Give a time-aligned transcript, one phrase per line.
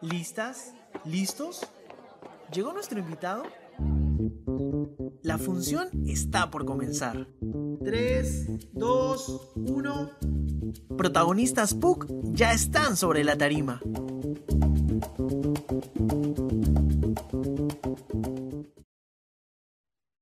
[0.00, 0.74] ¿Listas?
[1.04, 1.60] ¿Listos?
[2.52, 3.42] ¿Llegó nuestro invitado?
[5.22, 7.26] La función está por comenzar.
[7.84, 10.10] 3, 2, 1.
[10.96, 13.80] Protagonistas PUC ya están sobre la tarima.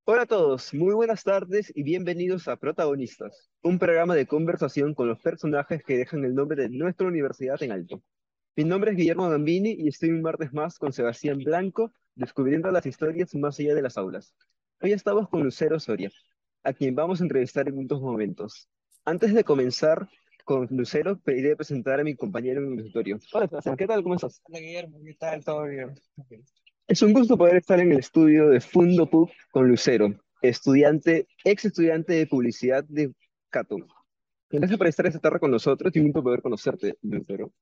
[0.07, 5.09] Hola a todos, muy buenas tardes y bienvenidos a Protagonistas, un programa de conversación con
[5.09, 8.03] los personajes que dejan el nombre de nuestra universidad en alto.
[8.59, 12.87] Mi nombre es Guillermo Gambini y estoy un martes más con Sebastián Blanco, descubriendo las
[12.87, 14.35] historias más allá de las aulas.
[14.81, 16.11] Hoy estamos con Lucero Soria,
[16.63, 18.67] a quien vamos a entrevistar en unos momentos.
[19.05, 20.09] Antes de comenzar
[20.47, 23.19] con Lucero, pediré presentar a mi compañero en el auditorio.
[23.35, 24.03] Hola, Sebastián, ¿qué tal?
[24.03, 24.41] ¿Cómo estás?
[24.45, 25.45] Hola Guillermo, ¿qué tal?
[25.45, 25.95] ¿Todo bien?
[26.89, 31.67] Es un gusto poder estar en el estudio de Fundo Pub con Lucero, estudiante, ex
[31.67, 33.13] estudiante de publicidad de
[33.51, 33.77] Cato.
[34.49, 37.53] Gracias por estar esta tarde con nosotros y un gusto poder conocerte, Lucero.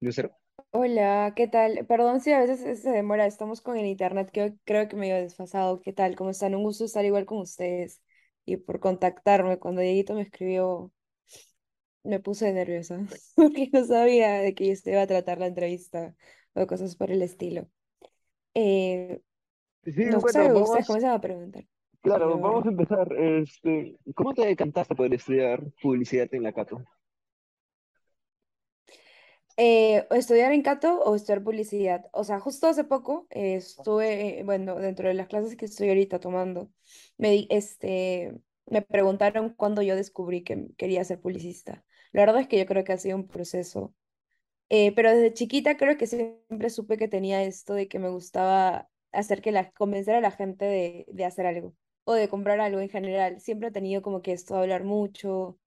[0.00, 0.30] Lucero.
[0.72, 1.84] Hola, ¿qué tal?
[1.86, 5.80] Perdón si a veces se demora, estamos con el internet que creo que medio desfasado.
[5.80, 6.14] ¿Qué tal?
[6.16, 6.54] ¿Cómo están?
[6.54, 8.02] Un gusto estar igual con ustedes
[8.44, 9.58] y por contactarme.
[9.58, 10.92] Cuando Dieguito me escribió,
[12.04, 12.98] me puse nerviosa
[13.36, 16.14] porque no sabía de que se iba a tratar la entrevista
[16.54, 17.68] o cosas por el estilo.
[18.54, 19.22] Eh,
[19.84, 21.64] Sí, no bueno, sé, ustedes vamos, comenzaban a preguntar.
[22.02, 23.12] claro, Pero vamos a empezar.
[23.16, 26.82] Este, ¿cómo te decantaste por estudiar publicidad en la Cato?
[29.56, 32.06] Eh, estudiar en Cato o estudiar publicidad.
[32.12, 35.88] O sea, justo hace poco eh, estuve, eh, bueno, dentro de las clases que estoy
[35.88, 36.70] ahorita tomando,
[37.18, 38.32] me, di- este,
[38.66, 41.84] me preguntaron cuándo yo descubrí que quería ser publicista.
[42.12, 43.94] La verdad es que yo creo que ha sido un proceso.
[44.70, 48.88] Eh, pero desde chiquita creo que siempre supe que tenía esto de que me gustaba
[49.12, 52.80] hacer que la, convencer a la gente de, de hacer algo o de comprar algo
[52.80, 53.40] en general.
[53.40, 55.58] Siempre he tenido como que esto de hablar mucho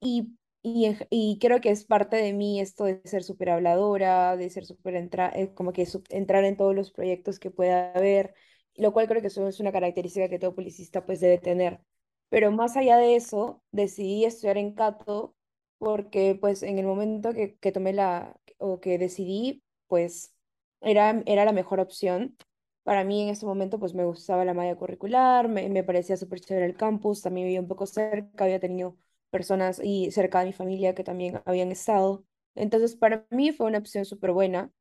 [0.00, 4.50] y, y, y creo que es parte de mí esto de ser súper habladora, de
[4.50, 4.94] ser súper
[5.34, 8.34] eh, como que entrar en todos los proyectos que pueda haber,
[8.76, 11.80] lo cual creo que es una característica que todo publicista pues debe tener.
[12.28, 15.34] Pero más allá de eso, decidí estudiar en Cato
[15.78, 20.34] porque pues en el momento que, que tomé la, o que decidí, pues
[20.80, 22.36] era, era la mejor opción.
[22.82, 26.40] Para mí en ese momento pues me gustaba la malla curricular, me, me parecía súper
[26.40, 28.96] chévere el campus, también vivía un poco cerca, había tenido
[29.30, 32.24] personas y cerca de mi familia que también habían estado.
[32.54, 34.72] Entonces, para mí fue una opción súper buena.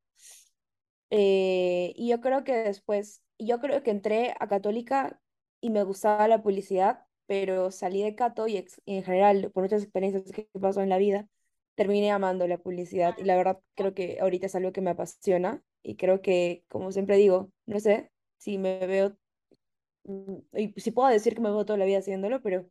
[1.09, 5.21] Eh, y yo creo que después, yo creo que entré a Católica
[5.61, 9.63] y me gustaba la publicidad, pero salí de Cato y, ex- y en general, por
[9.63, 11.27] muchas experiencias que pasó en la vida,
[11.75, 13.15] terminé amando la publicidad.
[13.17, 16.91] Y la verdad, creo que ahorita es algo que me apasiona y creo que, como
[16.91, 19.17] siempre digo, no sé si me veo
[20.03, 22.65] mm, y si puedo decir que me veo toda la vida haciéndolo, pero,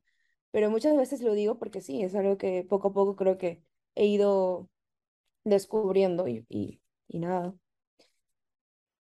[0.57, 3.61] pero muchas veces lo digo porque sí, es algo que poco a poco creo que
[3.95, 4.71] he ido
[5.45, 7.55] descubriendo y, y, y nada,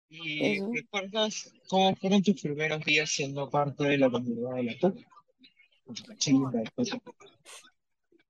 [0.08, 0.68] ¿Y eso.
[0.74, 4.98] recuerdas cómo fueron tus primeros días siendo parte de la comunidad de la TUC?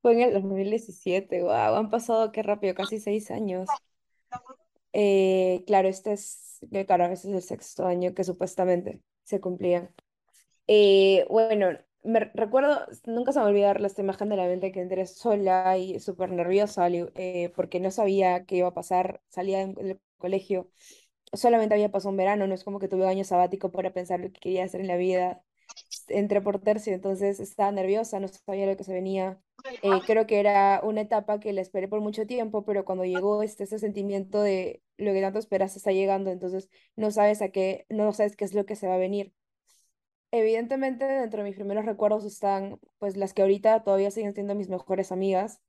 [0.02, 3.66] Fue en el 2017, wow, han pasado qué rápido, casi seis años.
[4.92, 9.90] Eh, claro, este es, claro, este es el sexto año que supuestamente se cumplía.
[10.66, 11.70] Eh, bueno,
[12.06, 15.06] me recuerdo, nunca se me va a olvidar esta imagen de la mente que entré
[15.06, 20.70] sola y súper nerviosa eh, porque no sabía qué iba a pasar, salía del colegio,
[21.32, 24.20] solamente había pasado un verano, no es como que tuve un año sabático para pensar
[24.20, 25.42] lo que quería hacer en la vida.
[26.08, 29.40] Entré por tercio, entonces estaba nerviosa, no sabía lo que se venía.
[29.82, 33.42] Eh, creo que era una etapa que la esperé por mucho tiempo, pero cuando llegó
[33.42, 37.86] este, ese sentimiento de lo que tanto esperas está llegando, entonces no sabes a qué,
[37.88, 39.32] no sabes qué es lo que se va a venir.
[40.32, 44.68] Evidentemente, dentro de mis primeros recuerdos están, pues, las que ahorita todavía siguen siendo mis
[44.68, 45.60] mejores amigas,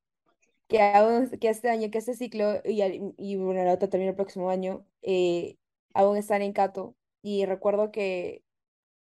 [0.68, 2.82] que aún, que este año, que este ciclo, y,
[3.18, 5.58] y bueno, la otra también el próximo año, eh,
[5.94, 6.96] aún están en Cato.
[7.24, 8.44] Y recuerdo que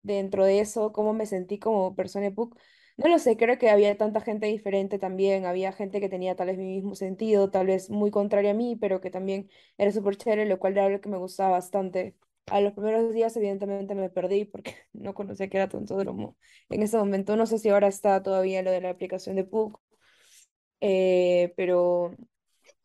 [0.04, 2.58] dentro de eso, cómo me sentí como persona de PUC,
[2.98, 6.48] no lo sé, creo que había tanta gente diferente también, había gente que tenía tal
[6.48, 10.18] vez mi mismo sentido, tal vez muy contrario a mí, pero que también era súper
[10.18, 12.16] chévere, lo cual era algo que me gustaba bastante.
[12.48, 16.38] A los primeros días, evidentemente, me perdí porque no conocía que era Tontódromo.
[16.70, 19.80] En ese momento, no sé si ahora está todavía lo de la aplicación de PUC,
[20.82, 22.16] eh, pero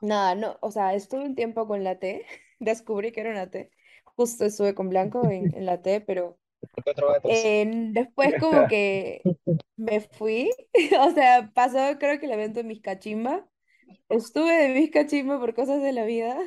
[0.02, 2.26] nada, no, o sea, estuve un tiempo con la T,
[2.60, 3.70] descubrí que era una T,
[4.16, 6.38] justo estuve con Blanco en, en la T, pero
[7.26, 9.28] eh, después como que
[9.76, 10.50] me fui,
[11.00, 13.48] o sea, pasó creo que el evento de Miscachimba,
[14.08, 16.38] estuve de Miscachimba por cosas de la vida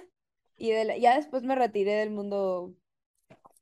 [0.57, 2.75] y de la- ya después me retiré del mundo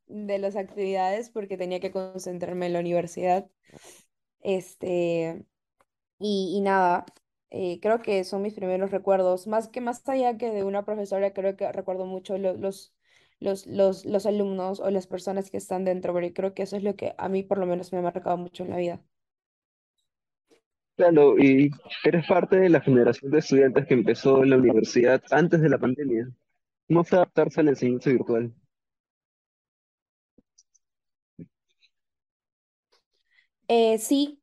[0.07, 3.49] de las actividades porque tenía que concentrarme en la universidad,
[4.41, 5.45] este,
[6.19, 7.05] y, y nada,
[7.51, 11.33] Eh, creo que son mis primeros recuerdos, más que más allá que de una profesora,
[11.33, 12.93] creo que recuerdo mucho lo- los,
[13.39, 16.83] los, los, los alumnos o las personas que están dentro, porque creo que eso es
[16.83, 19.03] lo que a mí por lo menos me ha marcado mucho en la vida.
[20.95, 21.69] Claro, y
[22.03, 25.77] eres parte de la generación de estudiantes que empezó en la universidad antes de la
[25.79, 26.27] pandemia.
[26.87, 28.53] ¿Cómo fue adaptarse a la enseñanza virtual?
[33.67, 34.41] Eh, sí,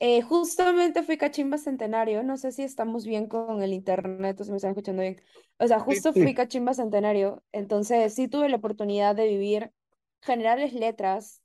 [0.00, 4.50] eh, justamente fui cachimba centenario, no sé si estamos bien con el internet o si
[4.50, 5.20] me están escuchando bien.
[5.58, 9.72] O sea, justo fui cachimba centenario, entonces sí tuve la oportunidad de vivir
[10.22, 11.42] generales letras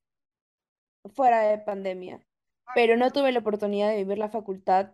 [1.13, 2.25] fuera de pandemia,
[2.73, 4.93] pero no tuve la oportunidad de vivir la facultad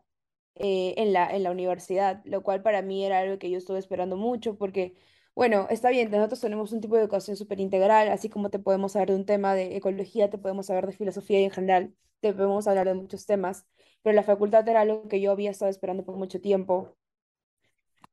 [0.55, 3.79] eh, en la, en la universidad, lo cual para mí era algo que yo estuve
[3.79, 4.95] esperando mucho porque,
[5.35, 8.93] bueno, está bien, nosotros tenemos un tipo de educación súper integral, así como te podemos
[8.93, 12.67] saber de un tema de ecología, te podemos saber de filosofía en general te podemos
[12.67, 13.65] hablar de muchos temas,
[14.03, 16.95] pero la facultad era algo que yo había estado esperando por mucho tiempo,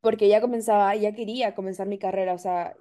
[0.00, 2.76] porque ya comenzaba, ya quería comenzar mi carrera, o sea,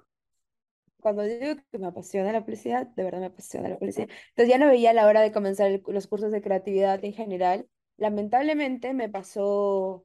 [1.00, 4.08] cuando digo que me apasiona la publicidad, de verdad me apasiona la publicidad.
[4.30, 7.68] Entonces ya no veía la hora de comenzar los cursos de creatividad en general.
[7.96, 10.04] Lamentablemente me pasó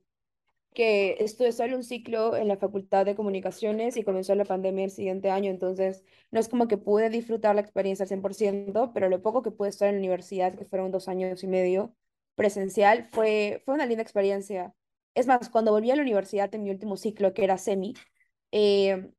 [0.73, 4.91] que estuve solo un ciclo en la Facultad de Comunicaciones y comenzó la pandemia el
[4.91, 9.21] siguiente año, entonces no es como que pude disfrutar la experiencia al 100%, pero lo
[9.21, 11.95] poco que pude estar en la universidad, que fueron dos años y medio
[12.35, 14.73] presencial, fue, fue una linda experiencia.
[15.15, 17.93] Es más, cuando volví a la universidad en mi último ciclo, que era semi,
[18.51, 19.11] eh,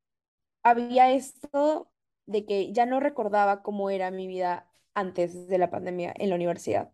[0.62, 1.90] había esto
[2.26, 6.36] de que ya no recordaba cómo era mi vida antes de la pandemia en la
[6.36, 6.92] universidad,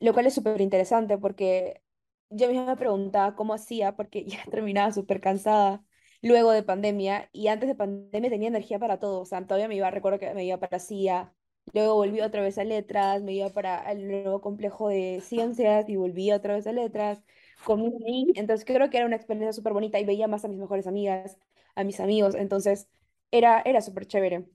[0.00, 1.81] lo cual es súper interesante porque
[2.34, 5.84] yo misma me preguntaba cómo hacía porque ya terminaba súper cansada
[6.22, 9.76] luego de pandemia y antes de pandemia tenía energía para todo, o sea, todavía me
[9.76, 11.34] iba, recuerdo que me iba para CIA,
[11.72, 15.96] luego volví otra vez a letras, me iba para el nuevo complejo de ciencias y
[15.96, 17.22] volví otra vez a letras,
[17.64, 20.58] comí ahí, entonces creo que era una experiencia súper bonita y veía más a mis
[20.58, 21.38] mejores amigas,
[21.74, 22.88] a mis amigos, entonces
[23.32, 24.46] era, era súper chévere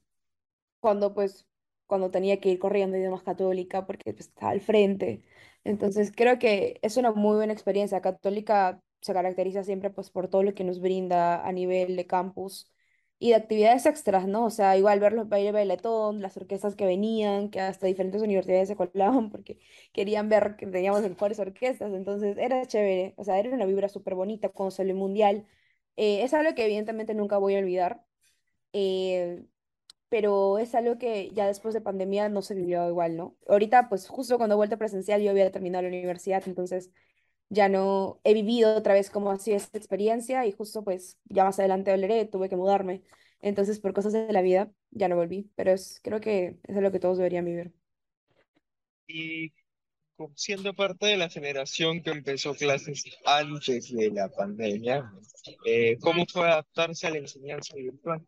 [0.79, 1.47] cuando pues,
[1.85, 5.23] cuando tenía que ir corriendo y más católica porque pues, estaba al frente.
[5.67, 8.01] Entonces creo que es una muy buena experiencia.
[8.01, 12.71] Católica se caracteriza siempre pues por todo lo que nos brinda a nivel de campus
[13.19, 14.45] y de actividades extras, ¿no?
[14.45, 18.67] O sea, igual ver los bailes bailetón, las orquestas que venían, que hasta diferentes universidades
[18.69, 19.59] se colaban porque
[19.91, 24.15] querían ver que teníamos mejores orquestas, entonces era chévere, o sea, era una vibra súper
[24.15, 25.47] bonita cuando salió el mundial.
[25.95, 28.05] Eh, es algo que evidentemente nunca voy a olvidar.
[28.73, 29.45] Eh,
[30.09, 33.37] pero es algo que ya después de pandemia no se vivió igual, ¿no?
[33.47, 36.91] Ahorita, pues justo cuando he vuelto presencial yo había terminado la universidad, entonces
[37.49, 41.43] ya no he vivido otra vez cómo ha sido esta experiencia y justo pues ya
[41.45, 43.03] más adelante hablaré, tuve que mudarme,
[43.41, 46.91] entonces por cosas de la vida ya no volví, pero es, creo que es lo
[46.91, 47.73] que todos deberían vivir.
[49.07, 49.53] y
[50.15, 55.11] como siendo parte de la generación que empezó clases antes de la pandemia,
[55.65, 58.25] eh, ¿cómo fue adaptarse a la enseñanza virtual?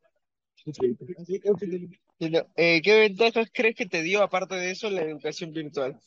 [2.55, 5.99] Eh, ¿qué ventajas crees que te dio, aparte de eso, la educación virtual?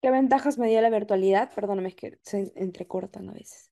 [0.00, 1.52] ¿Qué ventajas me dio la virtualidad?
[1.54, 3.70] Perdóname, es que se entrecortan a veces.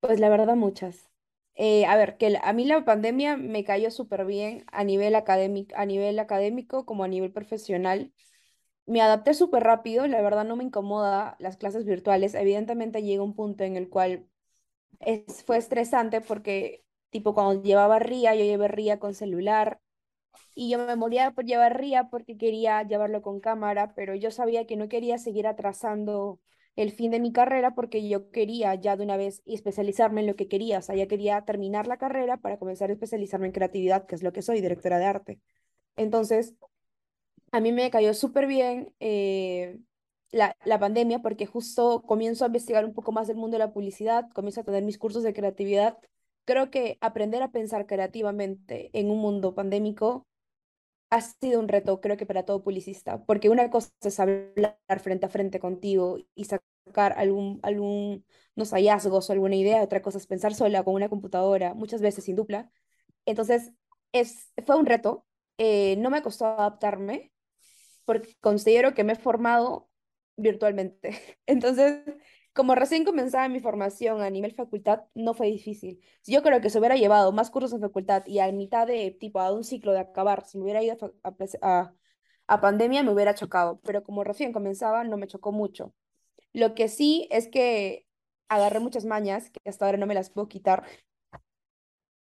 [0.00, 1.10] Pues la verdad, muchas.
[1.54, 5.74] Eh, a ver, que a mí la pandemia me cayó súper bien a nivel académico,
[5.76, 8.12] a nivel académico como a nivel profesional.
[8.86, 12.34] Me adapté súper rápido, la verdad no me incomoda las clases virtuales.
[12.34, 14.26] Evidentemente llega un punto en el cual
[15.00, 19.80] es, fue estresante porque, tipo, cuando llevaba RIA, yo llevé RIA con celular
[20.54, 24.66] y yo me moría por llevar RIA porque quería llevarlo con cámara, pero yo sabía
[24.66, 26.40] que no quería seguir atrasando
[26.76, 30.36] el fin de mi carrera porque yo quería ya de una vez especializarme en lo
[30.36, 34.06] que quería, o sea, ya quería terminar la carrera para comenzar a especializarme en creatividad,
[34.06, 35.40] que es lo que soy, directora de arte.
[35.96, 36.54] Entonces,
[37.52, 39.78] a mí me cayó súper bien eh,
[40.30, 43.72] la, la pandemia porque justo comienzo a investigar un poco más del mundo de la
[43.72, 45.98] publicidad, comienzo a tener mis cursos de creatividad.
[46.44, 50.26] Creo que aprender a pensar creativamente en un mundo pandémico
[51.10, 55.26] ha sido un reto, creo que para todo publicista, porque una cosa es hablar frente
[55.26, 58.24] a frente contigo y sacar algún, algún,
[58.56, 62.24] unos hallazgos o alguna idea, otra cosa es pensar sola con una computadora, muchas veces
[62.24, 62.70] sin dupla.
[63.26, 63.72] Entonces,
[64.12, 65.26] es, fue un reto,
[65.58, 67.31] eh, no me costó adaptarme,
[68.12, 69.88] porque considero que me he formado
[70.36, 71.10] virtualmente.
[71.46, 72.02] Entonces,
[72.52, 76.00] como recién comenzaba mi formación a nivel facultad, no fue difícil.
[76.26, 79.40] Yo creo que si hubiera llevado más cursos en facultad y a mitad de, tipo,
[79.40, 81.94] a un ciclo de acabar, si me hubiera ido a, a-
[82.48, 85.94] a pandemia, me hubiera chocado, pero como recién comenzaba, no me chocó mucho.
[86.52, 88.06] Lo que sí es que
[88.48, 90.84] agarré muchas mañas, que hasta ahora no me las puedo quitar,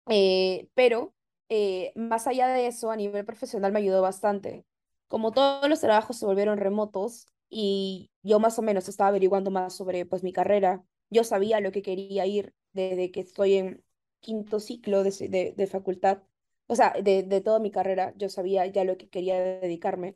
[0.07, 1.13] eh, pero
[1.49, 4.65] eh, más allá de eso, a nivel profesional me ayudó bastante.
[5.09, 9.75] Como todos los trabajos se volvieron remotos y yo más o menos estaba averiguando más
[9.75, 13.83] sobre pues mi carrera, yo sabía lo que quería ir desde que estoy en
[14.21, 16.21] quinto ciclo de, de, facultad,
[16.67, 20.15] o sea, de, de toda mi carrera, yo sabía ya lo que quería dedicarme.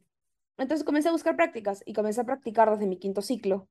[0.58, 3.68] Entonces comencé a buscar prácticas y comencé a practicar desde mi quinto ciclo.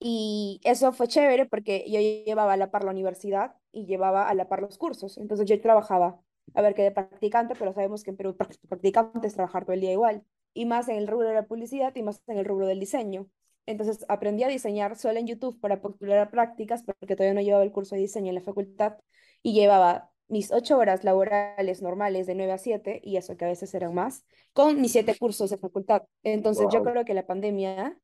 [0.00, 4.34] Y eso fue chévere porque yo llevaba a la par la universidad y llevaba a
[4.34, 5.18] la par los cursos.
[5.18, 6.20] Entonces yo trabajaba,
[6.54, 9.80] a ver, que de practicante, pero sabemos que en Perú practicante es trabajar todo el
[9.80, 10.24] día igual.
[10.54, 13.28] Y más en el rubro de la publicidad y más en el rubro del diseño.
[13.66, 17.70] Entonces aprendí a diseñar solo en YouTube para postular prácticas porque todavía no llevaba el
[17.72, 18.96] curso de diseño en la facultad
[19.42, 23.48] y llevaba mis ocho horas laborales normales de 9 a 7 y eso que a
[23.48, 26.02] veces eran más, con mis siete cursos de facultad.
[26.22, 27.98] Entonces yo creo que la pandemia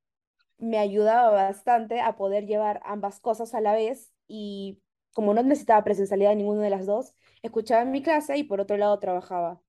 [0.59, 4.81] me ayudaba bastante a poder llevar ambas cosas a la vez y
[5.15, 7.15] como no necesitaba presencialidad en ninguna de las dos,
[7.47, 9.61] escuchaba en mi clase y por otro lado trabajaba.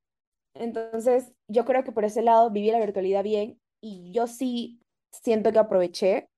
[0.53, 5.51] Entonces, yo creo que por ese lado viví la virtualidad bien y yo sí siento
[5.51, 6.29] que aproveché.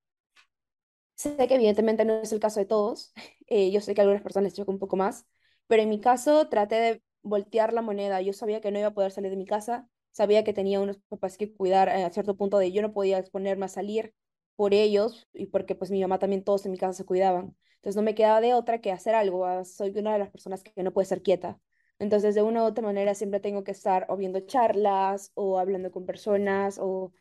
[1.15, 3.13] Sé que evidentemente no es el caso de todos,
[3.48, 5.25] eh, yo sé que algunas personas les choca un poco más,
[5.67, 8.22] pero en mi caso traté de voltear la moneda.
[8.22, 10.98] Yo sabía que no iba a poder salir de mi casa, sabía que tenía unos
[11.10, 14.13] papás que cuidar eh, a cierto punto de yo no podía exponerme a salir,
[14.58, 17.56] por ellos y porque pues mi mamá también todos en mi casa se cuidaban.
[17.77, 19.46] Entonces no me quedaba de otra que hacer algo.
[19.46, 21.60] Ah, soy una de las personas que no puede ser quieta.
[22.00, 25.91] Entonces de una u otra manera siempre tengo que estar o viendo charlas o hablando
[25.91, 27.13] con personas o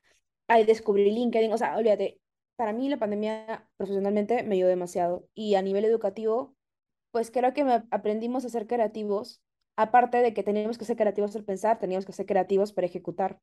[0.49, 1.53] hay descubrir LinkedIn.
[1.53, 2.21] O sea, olvídate,
[2.57, 6.57] para mí la pandemia profesionalmente me ayudó demasiado y a nivel educativo,
[7.11, 9.43] pues creo que aprendimos a ser creativos.
[9.77, 13.41] Aparte de que teníamos que ser creativos al pensar, teníamos que ser creativos para ejecutar.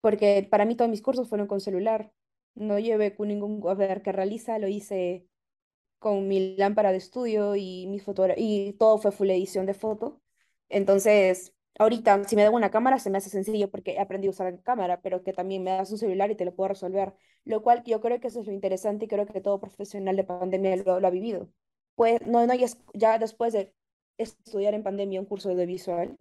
[0.00, 2.12] Porque para mí todos mis cursos fueron con celular.
[2.54, 5.26] No llevé ningún, a ver, que realiza, lo hice
[6.00, 8.02] con mi lámpara de estudio y mi
[8.36, 10.20] y todo fue full edición de foto.
[10.68, 14.52] Entonces, ahorita, si me da una cámara, se me hace sencillo porque aprendí a usar
[14.52, 17.14] la cámara, pero que también me das un celular y te lo puedo resolver.
[17.44, 20.24] Lo cual yo creo que eso es lo interesante y creo que todo profesional de
[20.24, 21.48] pandemia lo, ha vivido.
[21.94, 22.64] Pues no, no hay,
[22.94, 23.74] ya después de
[24.18, 26.16] estudiar en pandemia un curso audiovisual,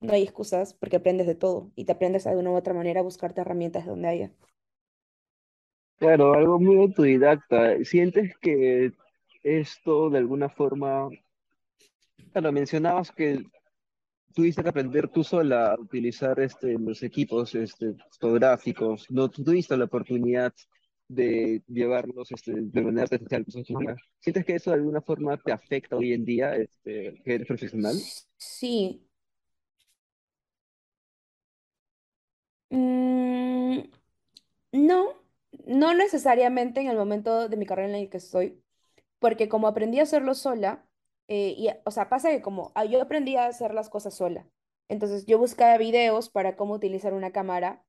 [0.00, 3.00] no hay excusas porque aprendes de todo y te aprendes de una u otra manera
[3.00, 4.32] a buscarte herramientas donde haya.
[5.96, 7.84] Claro, algo muy autodidacta.
[7.84, 8.92] ¿Sientes que
[9.42, 11.08] esto de alguna forma,
[12.32, 13.44] claro, mencionabas que
[14.34, 19.84] tuviste que aprender tú sola a utilizar este, los equipos este, fotográficos, no tuviste la
[19.84, 20.52] oportunidad
[21.08, 23.44] de llevarlos este, de manera presencial.
[24.20, 27.94] ¿Sientes que eso de alguna forma te afecta hoy en día, este, que eres profesional?
[28.36, 29.06] Sí.
[32.70, 33.82] Mm,
[34.72, 35.14] no,
[35.66, 38.62] no necesariamente en el momento de mi carrera en el que estoy,
[39.22, 40.86] porque como aprendí a hacerlo sola,
[41.28, 44.46] eh, y, o sea, pasa que como ah, yo aprendí a hacer las cosas sola,
[44.88, 47.84] entonces yo buscaba videos para cómo utilizar una cámara.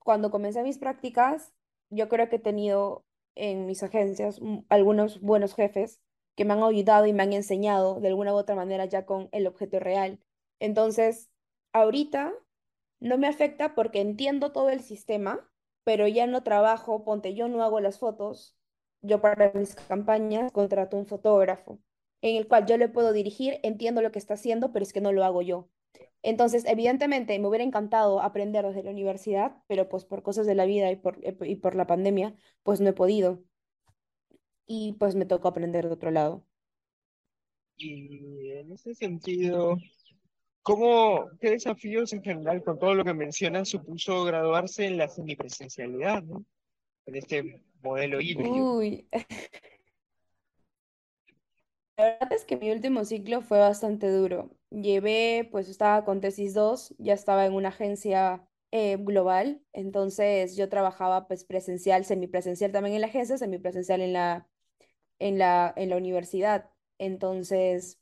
[0.00, 1.52] Cuando comencé mis prácticas,
[1.90, 3.04] yo creo que he tenido
[3.36, 6.00] en mis agencias algunos buenos jefes
[6.36, 9.28] que me han ayudado y me han enseñado de alguna u otra manera ya con
[9.32, 10.18] el objeto real.
[10.58, 11.30] Entonces,
[11.72, 12.32] ahorita
[13.00, 15.50] no me afecta porque entiendo todo el sistema
[15.84, 18.56] pero ya no trabajo, ponte, yo no hago las fotos,
[19.02, 21.78] yo para mis campañas contrato un fotógrafo,
[22.22, 25.00] en el cual yo le puedo dirigir, entiendo lo que está haciendo, pero es que
[25.00, 25.68] no lo hago yo.
[26.22, 30.66] Entonces, evidentemente, me hubiera encantado aprender desde la universidad, pero pues por cosas de la
[30.66, 33.42] vida y por, y por la pandemia, pues no he podido.
[34.66, 36.44] Y pues me tocó aprender de otro lado.
[37.76, 39.78] Y en ese sentido,
[40.62, 46.22] ¿Cómo, qué desafíos en general con todo lo que mencionas supuso graduarse en la semipresencialidad,
[46.22, 46.44] ¿no?
[47.06, 48.72] En este modelo híbrido.
[48.76, 49.08] Uy,
[51.96, 54.50] la verdad es que mi último ciclo fue bastante duro.
[54.70, 60.68] Llevé, pues estaba con tesis 2, ya estaba en una agencia eh, global, entonces yo
[60.68, 64.48] trabajaba pues presencial, semipresencial también en la agencia, semipresencial en la,
[65.20, 66.70] en la, en la universidad.
[66.98, 68.00] Entonces,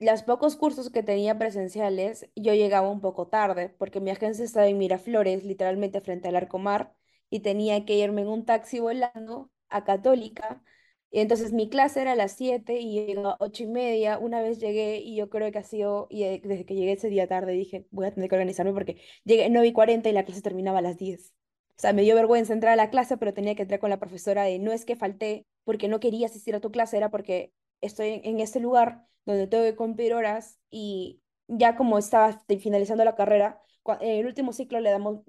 [0.00, 4.66] los pocos cursos que tenía presenciales, yo llegaba un poco tarde, porque mi agencia estaba
[4.68, 6.94] en Miraflores, literalmente frente al Arcomar,
[7.30, 10.62] y tenía que irme en un taxi volando a Católica.
[11.10, 14.18] Y entonces mi clase era a las 7 y llegaba a 8 y media.
[14.18, 17.08] Una vez llegué y yo creo que ha sido, y eh, desde que llegué ese
[17.08, 20.12] día tarde dije, voy a tener que organizarme porque llegué a 9 y 40 y
[20.12, 21.32] la clase terminaba a las 10.
[21.78, 23.98] O sea, me dio vergüenza entrar a la clase, pero tenía que entrar con la
[24.00, 27.52] profesora de no es que falté porque no quería asistir a tu clase, era porque
[27.80, 33.04] estoy en, en este lugar donde tengo que cumplir horas y ya como estaba finalizando
[33.04, 33.62] la carrera,
[34.00, 35.20] en el último ciclo le damos,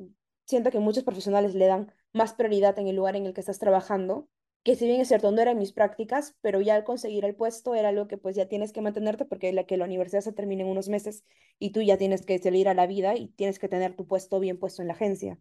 [0.50, 3.60] siento que muchos profesionales le dan más prioridad en el lugar en el que estás
[3.60, 4.28] trabajando
[4.64, 7.76] que si bien es cierto, no eran mis prácticas, pero ya al conseguir el puesto
[7.76, 10.64] era algo que pues ya tienes que mantenerte porque la que la universidad se termina
[10.64, 11.24] en unos meses
[11.60, 14.40] y tú ya tienes que salir a la vida y tienes que tener tu puesto
[14.40, 15.40] bien puesto en la agencia.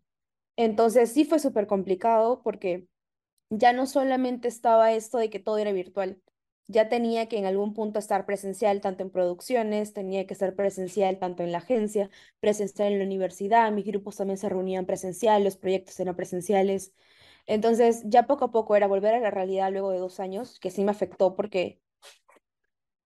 [0.57, 2.87] Entonces sí fue súper complicado porque
[3.51, 6.21] ya no solamente estaba esto de que todo era virtual,
[6.69, 11.19] ya tenía que en algún punto estar presencial tanto en producciones, tenía que estar presencial
[11.19, 12.11] tanto en la agencia,
[12.41, 16.93] presencial en la universidad, mis grupos también se reunían presencial, los proyectos eran presenciales.
[17.47, 20.71] Entonces ya poco a poco era volver a la realidad luego de dos años, que
[20.71, 21.81] sí me afectó porque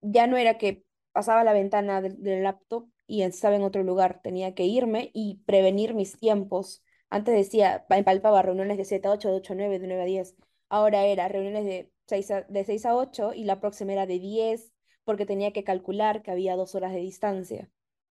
[0.00, 4.54] ya no era que pasaba la ventana del, laptop y estaba en otro lugar, tenía
[4.54, 6.83] que irme y prevenir mis tiempos.
[7.11, 10.07] Antes decía, palpaba reuniones de 7 a 8, de 8 a 9, de 9 a
[10.07, 10.37] 10.
[10.69, 14.19] Ahora era reuniones de 6 a, de 6 a 8 y la próxima era de
[14.19, 14.71] 10
[15.04, 17.71] porque tenía que calcular que había dos horas de distancia.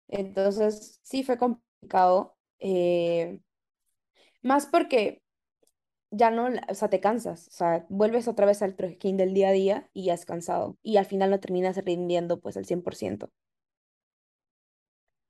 [0.07, 2.37] Entonces, sí fue complicado.
[2.61, 3.41] Eh,
[4.43, 5.23] más porque
[6.13, 9.49] ya no, o sea, te cansas, o sea, vuelves otra vez al trekking del día
[9.49, 13.31] a día y ya has cansado y al final no terminas rindiendo pues al 100%.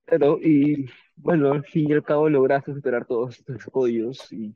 [0.05, 4.55] Pero, y bueno, al fin y al cabo lograste superar todos estos códigos y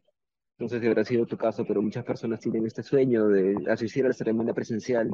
[0.62, 4.04] no sé si habrá sido tu caso, pero muchas personas tienen este sueño de asistir
[4.04, 5.10] a la ceremonia presencial.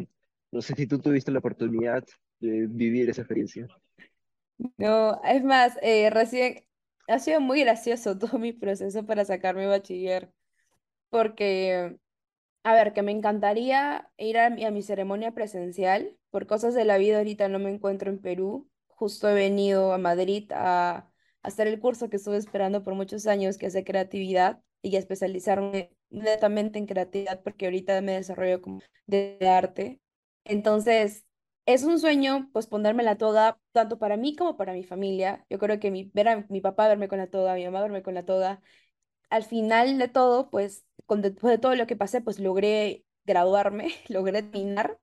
[0.53, 2.05] No sé si tú tuviste la oportunidad
[2.39, 3.67] de vivir esa experiencia.
[4.77, 6.67] No, es más, eh, recién
[7.07, 10.31] ha sido muy gracioso todo mi proceso para sacar mi bachiller
[11.09, 11.99] porque,
[12.63, 16.19] a ver, que me encantaría ir a mi, a mi ceremonia presencial.
[16.29, 18.69] Por cosas de la vida ahorita no me encuentro en Perú.
[18.89, 21.11] Justo he venido a Madrid a,
[21.43, 25.91] hacer el curso que estuve esperando por muchos años, que es de creatividad, y especializarme
[26.11, 30.01] netamente en creatividad, porque ahorita me desarrollo como de arte.
[30.45, 31.25] Entonces,
[31.67, 35.45] es un sueño, pues ponerme la toga, tanto para mí como para mi familia.
[35.51, 38.03] Yo creo que mi, ver a mi papá verme con la toga, mi mamá verme
[38.03, 38.63] con la toga,
[39.31, 43.89] al final de todo, pues, con, después de todo lo que pasé, pues logré graduarme,
[44.09, 44.99] logré terminar,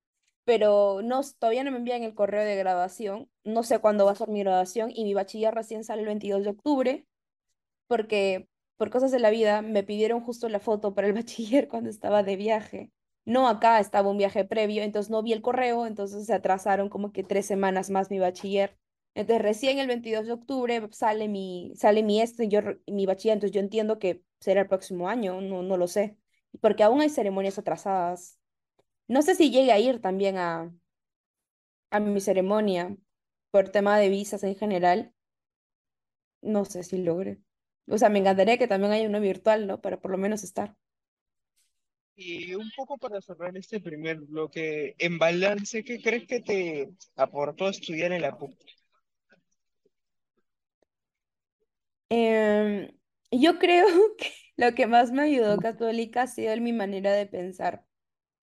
[0.46, 4.16] pero no, todavía no me envían el correo de graduación, no sé cuándo va a
[4.16, 7.08] ser mi graduación y mi bachiller recién sale el 22 de octubre,
[7.88, 11.90] porque por cosas de la vida me pidieron justo la foto para el bachiller cuando
[11.90, 12.92] estaba de viaje.
[13.26, 17.12] No acá, estaba un viaje previo, entonces no vi el correo, entonces se atrasaron como
[17.12, 18.78] que tres semanas más mi bachiller.
[19.16, 23.54] Entonces, recién el 22 de octubre sale mi, sale mi este, yo, mi bachiller, entonces
[23.56, 26.18] yo entiendo que será el próximo año, no, no lo sé,
[26.62, 28.38] porque aún hay ceremonias atrasadas.
[29.08, 30.72] No sé si llegue a ir también a,
[31.90, 32.96] a mi ceremonia
[33.52, 35.14] por tema de visas en general.
[36.44, 37.42] No sé si logre.
[37.88, 39.82] O sea, me encantaría que también haya uno virtual, ¿no?
[39.82, 40.76] Para por lo menos estar.
[42.18, 47.68] Y un poco para cerrar este primer bloque, en balance, ¿qué crees que te aportó
[47.68, 48.56] estudiar en la PUC?
[52.10, 52.92] Em,
[53.32, 53.86] yo creo
[54.18, 57.86] que lo que más me ayudó Católica ha sido en mi manera de pensar.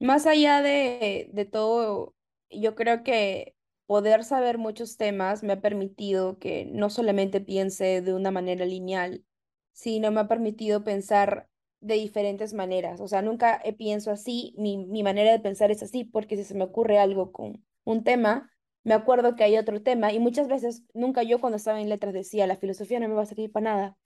[0.00, 2.14] Más allá de, de todo,
[2.50, 8.14] yo creo que poder saber muchos temas me ha permitido que no solamente piense de
[8.14, 9.24] una manera lineal,
[9.72, 11.48] sino me ha permitido pensar
[11.80, 13.00] de diferentes maneras.
[13.00, 16.54] O sea, nunca pienso así, mi, mi manera de pensar es así, porque si se
[16.54, 18.50] me ocurre algo con un tema,
[18.84, 22.14] me acuerdo que hay otro tema y muchas veces, nunca yo cuando estaba en letras
[22.14, 23.98] decía, la filosofía no me va a servir para nada.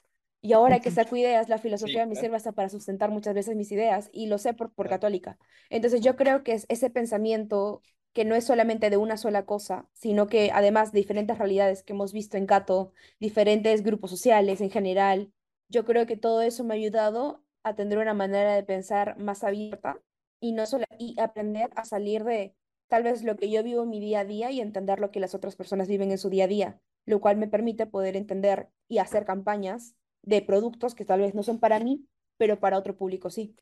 [0.43, 3.73] Y ahora que saco ideas, la filosofía me sirve hasta para sustentar muchas veces mis
[3.73, 5.39] ideas y lo sé por, por católica.
[5.71, 9.89] Entonces yo creo que es ese pensamiento que no es solamente de una sola cosa,
[9.93, 14.71] sino que además de diferentes realidades que hemos visto en Cato, diferentes grupos sociales en
[14.71, 15.33] general,
[15.69, 19.45] yo creo que todo eso me ha ayudado a tener una manera de pensar más
[19.45, 20.01] abierta
[20.41, 22.55] y no solo y aprender a salir de
[22.89, 25.21] tal vez lo que yo vivo en mi día a día y entender lo que
[25.21, 28.69] las otras personas viven en su día a día, lo cual me permite poder entender
[28.89, 32.97] y hacer campañas de productos que tal vez no son para mí, pero para otro
[32.97, 33.57] público sí.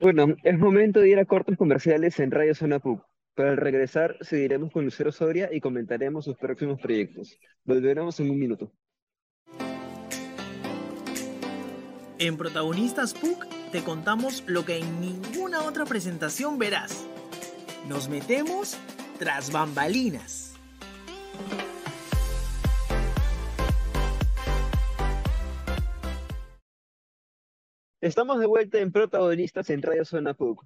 [0.00, 3.02] Bueno, es momento de ir a cortes comerciales en Radio Zona PUC.
[3.34, 7.38] Para al regresar, seguiremos con Lucero Soria y comentaremos sus próximos proyectos.
[7.64, 8.72] Volveremos en un minuto.
[12.24, 17.04] En Protagonistas PUC te contamos lo que en ninguna otra presentación verás.
[17.88, 18.78] Nos metemos
[19.18, 20.54] tras bambalinas.
[28.00, 30.64] Estamos de vuelta en Protagonistas en Radio Zona PUC.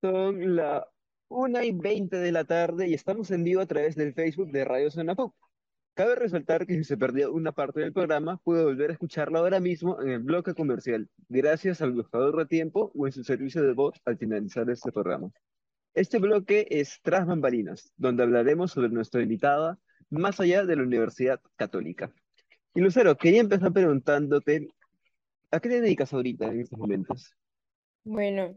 [0.00, 0.88] Son la
[1.28, 4.64] 1 y 20 de la tarde y estamos en vivo a través del Facebook de
[4.64, 5.32] Radio Zona PUC.
[5.96, 9.60] Cabe resaltar que si se perdió una parte del programa, puede volver a escucharla ahora
[9.60, 13.72] mismo en el bloque comercial, gracias al buscador de tiempo o en su servicio de
[13.72, 15.30] voz al finalizar este programa.
[15.94, 19.78] Este bloque es Tras Bambalinas, donde hablaremos sobre nuestra invitada
[20.10, 22.12] más allá de la Universidad Católica.
[22.74, 24.68] Y Lucero, quería empezar preguntándote,
[25.50, 27.34] ¿a qué te dedicas ahorita en estos momentos?
[28.04, 28.54] Bueno,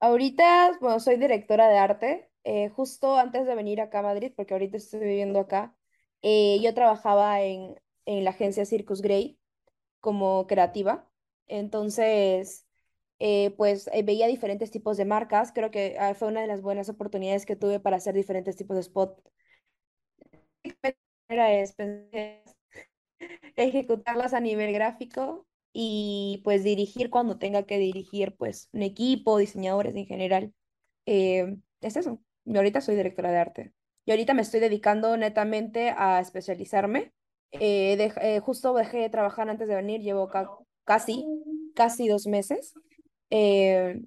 [0.00, 2.30] Ahorita, bueno, soy directora de arte.
[2.44, 5.74] Eh, justo antes de venir acá a Madrid, porque ahorita estoy viviendo acá,
[6.22, 7.76] eh, yo trabajaba en,
[8.06, 9.38] en la agencia Circus Grey
[10.00, 11.08] como creativa.
[11.48, 12.66] Entonces,
[13.20, 15.52] eh, pues eh, veía diferentes tipos de marcas.
[15.52, 18.76] Creo que ah, fue una de las buenas oportunidades que tuve para hacer diferentes tipos
[18.76, 19.20] de spot.
[21.28, 21.74] Era es,
[23.56, 29.94] ejecutarlas a nivel gráfico y pues dirigir cuando tenga que dirigir pues un equipo, diseñadores
[29.96, 30.54] en general.
[31.80, 32.20] Es eso.
[32.44, 33.72] Yo ahorita soy directora de arte.
[34.08, 37.12] Y ahorita me estoy dedicando netamente a especializarme.
[37.52, 40.48] Eh, dej- eh, justo dejé de trabajar antes de venir, llevo ca-
[40.84, 41.26] casi,
[41.74, 42.72] casi dos meses.
[43.28, 44.00] Eh,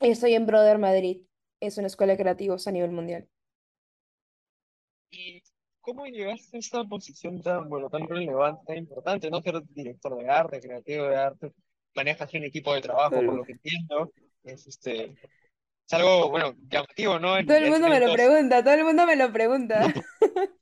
[0.00, 1.22] estoy en Brother Madrid,
[1.60, 3.28] es una escuela de creativos a nivel mundial.
[5.10, 5.42] ¿Y
[5.80, 10.28] cómo llegaste a esta posición tan, bueno, tan relevante, tan importante, no ser director de
[10.28, 11.52] arte, creativo de arte?
[11.94, 14.12] Manejas un equipo de trabajo, por lo que entiendo.
[14.44, 15.16] Es, este,
[15.86, 17.38] es algo, bueno, llamativo, ¿no?
[17.38, 19.80] En, todo el mundo me lo pregunta, todo el mundo me lo pregunta.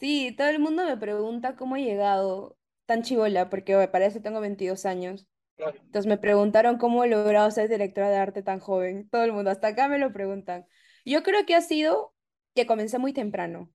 [0.00, 4.40] Sí, todo el mundo me pregunta cómo he llegado tan chivola, porque para eso tengo
[4.40, 5.26] 22 años.
[5.56, 5.76] Claro.
[5.76, 9.10] Entonces me preguntaron cómo he logrado ser directora de arte tan joven.
[9.10, 10.66] Todo el mundo, hasta acá me lo preguntan.
[11.04, 12.14] Yo creo que ha sido
[12.54, 13.70] que comencé muy temprano.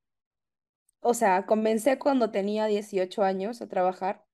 [0.99, 4.25] O sea, comencé cuando tenía 18 años a trabajar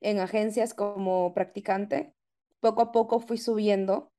[0.00, 2.14] en agencias como practicante.
[2.60, 4.09] Poco a poco fui subiendo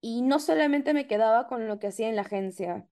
[0.00, 2.86] y no solamente me quedaba con lo que hacía en la agencia.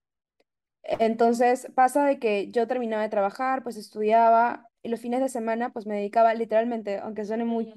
[0.82, 5.72] Entonces pasa de que yo terminaba de trabajar, pues estudiaba y los fines de semana
[5.72, 7.74] pues me dedicaba literalmente, aunque suene muy...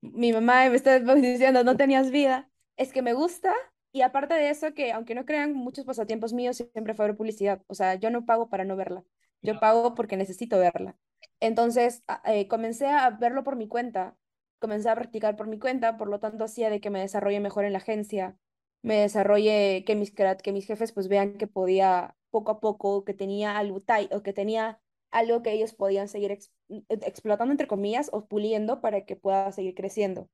[0.00, 2.48] Mi mamá me está diciendo, no tenías vida.
[2.76, 3.52] Es que me gusta
[3.90, 7.62] y aparte de eso que aunque no crean muchos pasatiempos míos siempre fue ver publicidad.
[7.66, 9.04] O sea, yo no pago para no verla.
[9.42, 10.96] Yo pago porque necesito verla.
[11.40, 14.16] Entonces eh, comencé a verlo por mi cuenta,
[14.60, 17.64] comencé a practicar por mi cuenta, por lo tanto hacía de que me desarrolle mejor
[17.64, 18.36] en la agencia
[18.82, 23.14] me desarrolle, que mis, que mis jefes pues vean que podía poco a poco, que
[23.14, 28.10] tenía algo o que tenía algo que ellos podían seguir ex- e- explotando entre comillas
[28.12, 30.28] o puliendo para que pueda seguir creciendo.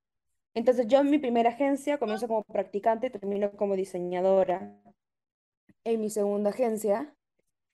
[0.55, 4.79] Entonces yo en mi primera agencia comienzo como practicante y termino como diseñadora.
[5.85, 7.15] En mi segunda agencia,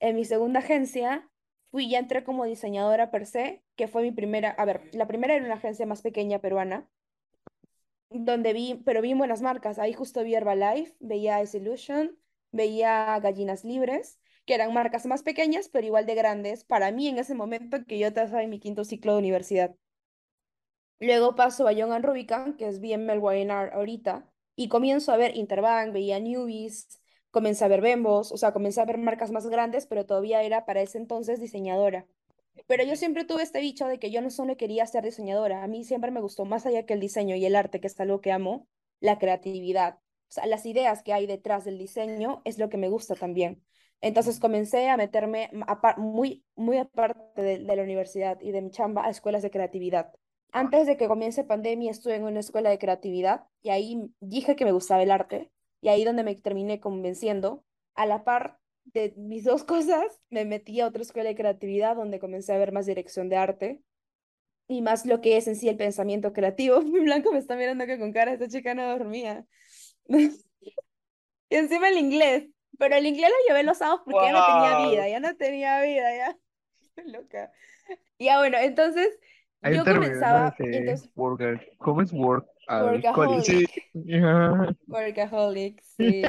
[0.00, 1.30] en mi segunda agencia
[1.70, 5.34] fui ya entré como diseñadora per se, que fue mi primera, a ver, la primera
[5.34, 6.88] era una agencia más pequeña peruana
[8.10, 9.78] donde vi, pero vi buenas marcas.
[9.78, 12.18] Ahí justo vi Herbalife, veía Illusion,
[12.52, 17.18] veía Gallinas Libres, que eran marcas más pequeñas, pero igual de grandes para mí en
[17.18, 19.74] ese momento que yo estaba en mi quinto ciclo de universidad.
[21.00, 25.36] Luego paso a Young and Rubicon, que es bien Melbourne ahorita, y comienzo a ver
[25.36, 29.86] Interbank, veía Newbies, comencé a ver Bembos, o sea, comencé a ver marcas más grandes,
[29.86, 32.06] pero todavía era para ese entonces diseñadora.
[32.66, 35.66] Pero yo siempre tuve este bicho de que yo no solo quería ser diseñadora, a
[35.68, 38.20] mí siempre me gustó más allá que el diseño y el arte, que es algo
[38.20, 38.68] que amo,
[39.00, 39.98] la creatividad.
[40.28, 43.64] O sea, las ideas que hay detrás del diseño es lo que me gusta también.
[44.00, 45.50] Entonces comencé a meterme
[45.96, 50.12] muy, muy aparte de, de la universidad y de mi chamba a escuelas de creatividad.
[50.52, 54.64] Antes de que comience pandemia estuve en una escuela de creatividad y ahí dije que
[54.64, 57.64] me gustaba el arte y ahí donde me terminé convenciendo.
[57.94, 58.58] A la par
[58.92, 62.72] de mis dos cosas, me metí a otra escuela de creatividad donde comencé a ver
[62.72, 63.80] más dirección de arte
[64.68, 66.80] y más lo que es en sí el pensamiento creativo.
[66.82, 69.44] Mi blanco me está mirando que con cara esta chica no dormía.
[71.52, 72.48] Y encima el inglés,
[72.78, 75.10] pero el inglés lo llevé los sábados porque ya no tenía vida, ¡Wow!
[75.10, 76.38] ya no tenía vida, ya.
[77.06, 77.50] Loca.
[78.20, 79.18] Ya bueno, entonces
[79.60, 81.72] Hay yo comenzaba, entonces, worker.
[81.78, 82.46] ¿Cómo es work?
[82.68, 83.70] Sí, workaholic,
[84.86, 86.22] workaholic, sí.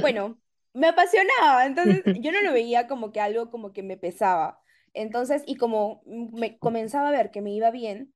[0.00, 0.38] Bueno,
[0.74, 4.60] me apasionaba, entonces yo no lo veía como que algo como que me pesaba.
[4.94, 8.14] Entonces, y como me comenzaba a ver que me iba bien,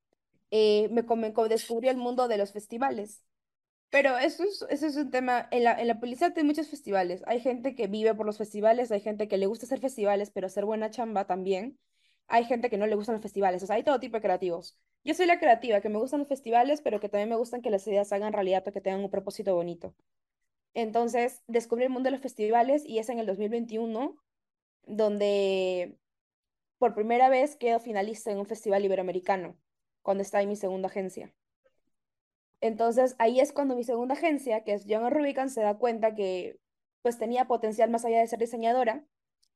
[0.51, 3.25] eh, me, co- descubrí el mundo de los festivales.
[3.91, 7.23] Pero eso es, eso es un tema, en la, en la publicidad hay muchos festivales.
[7.27, 10.47] Hay gente que vive por los festivales, hay gente que le gusta hacer festivales, pero
[10.49, 11.79] hacer buena chamba también.
[12.29, 14.79] Hay gente que no le gustan los festivales, o sea, hay todo tipo de creativos.
[15.05, 17.71] Yo soy la creativa, que me gustan los festivales, pero que también me gustan que
[17.71, 19.95] las ideas hagan realidad o que tengan un propósito bonito.
[20.77, 24.15] Entonces, descubrí el mundo de los festivales y es en el 2021
[24.83, 25.97] donde
[26.77, 29.57] por primera vez quedo finalista en un festival iberoamericano,
[30.03, 31.33] cuando estaba en mi segunda agencia.
[32.61, 36.61] Entonces, ahí es cuando mi segunda agencia, que es Young Rubicon, se da cuenta que
[37.01, 39.03] pues tenía potencial más allá de ser diseñadora,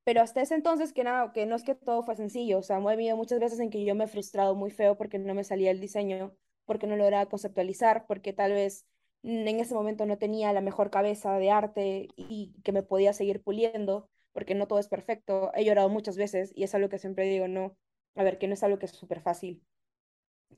[0.05, 2.81] pero hasta ese entonces que, nada, que no es que todo fue sencillo, o sea,
[2.81, 5.35] me ha habido muchas veces en que yo me he frustrado muy feo porque no
[5.35, 8.87] me salía el diseño, porque no lograba conceptualizar, porque tal vez
[9.23, 13.43] en ese momento no tenía la mejor cabeza de arte y que me podía seguir
[13.43, 15.51] puliendo, porque no todo es perfecto.
[15.55, 17.77] He llorado muchas veces y es algo que siempre digo, no,
[18.15, 19.63] a ver, que no es algo que es súper fácil.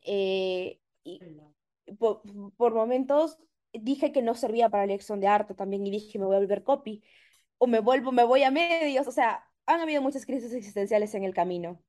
[0.02, 1.20] Eh, y
[1.98, 2.22] por,
[2.56, 3.38] por momentos
[3.72, 6.40] dije que no servía para la dirección de arte también y dije me voy a
[6.40, 7.02] volver copy
[7.58, 11.24] o me vuelvo, me voy a medios, o sea, han habido muchas crisis existenciales en
[11.24, 11.80] el camino.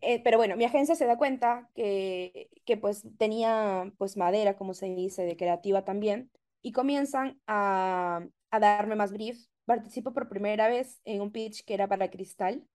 [0.00, 4.74] Eh, pero bueno, mi agencia se da cuenta que, que pues tenía pues madera, como
[4.74, 6.30] se dice, de creativa también,
[6.62, 9.48] y comienzan a, a darme más briefs.
[9.64, 12.66] Participo por primera vez en un pitch que era para Cristal,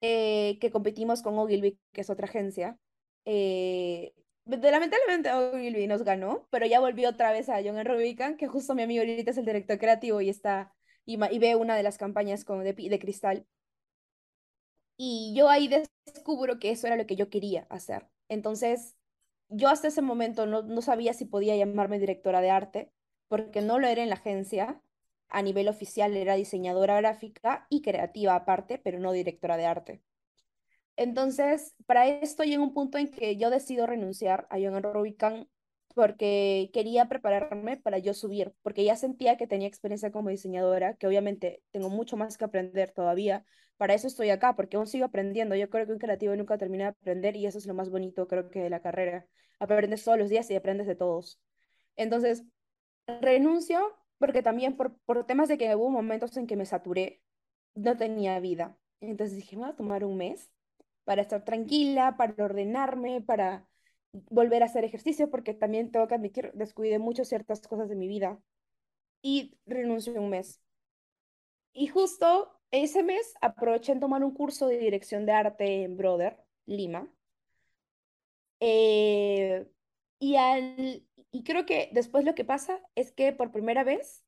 [0.00, 2.78] eh, que competimos con Ogilvy, que es otra agencia.
[3.24, 4.12] Eh,
[4.44, 8.82] lamentablemente Ogilvy nos ganó, pero ya volvió otra vez a John Rubicon, que justo mi
[8.82, 10.72] amigo ahorita es el director creativo y está
[11.04, 13.46] y, y ve una de las campañas con, de, de Cristal.
[14.96, 15.68] Y yo ahí
[16.06, 18.06] descubro que eso era lo que yo quería hacer.
[18.28, 18.96] Entonces,
[19.48, 22.92] yo hasta ese momento no, no sabía si podía llamarme directora de arte,
[23.28, 24.80] porque no lo era en la agencia.
[25.28, 30.02] A nivel oficial era diseñadora gráfica y creativa aparte, pero no directora de arte.
[30.96, 35.48] Entonces, para esto llega un punto en que yo decido renunciar a Young Rubicon
[35.94, 41.06] porque quería prepararme para yo subir, porque ya sentía que tenía experiencia como diseñadora, que
[41.06, 43.44] obviamente tengo mucho más que aprender todavía.
[43.76, 45.54] Para eso estoy acá, porque aún sigo aprendiendo.
[45.56, 48.28] Yo creo que un creativo nunca termina de aprender y eso es lo más bonito,
[48.28, 49.26] creo que de la carrera.
[49.58, 51.40] Aprendes todos los días y aprendes de todos.
[51.96, 52.44] Entonces,
[53.06, 53.80] renuncio
[54.18, 57.22] porque también por, por temas de que hubo momentos en que me saturé,
[57.74, 58.78] no tenía vida.
[59.00, 60.50] Entonces dije, me voy a tomar un mes
[61.04, 63.68] para estar tranquila, para ordenarme, para
[64.12, 68.08] volver a hacer ejercicio, porque también tengo que admitir, descuidé mucho ciertas cosas de mi
[68.08, 68.40] vida
[69.22, 70.60] y renuncio un mes.
[71.72, 76.38] Y justo ese mes aproveché en tomar un curso de dirección de arte en Brother,
[76.66, 77.08] Lima.
[78.60, 79.66] Eh,
[80.18, 84.24] y, al, y creo que después lo que pasa es que por primera vez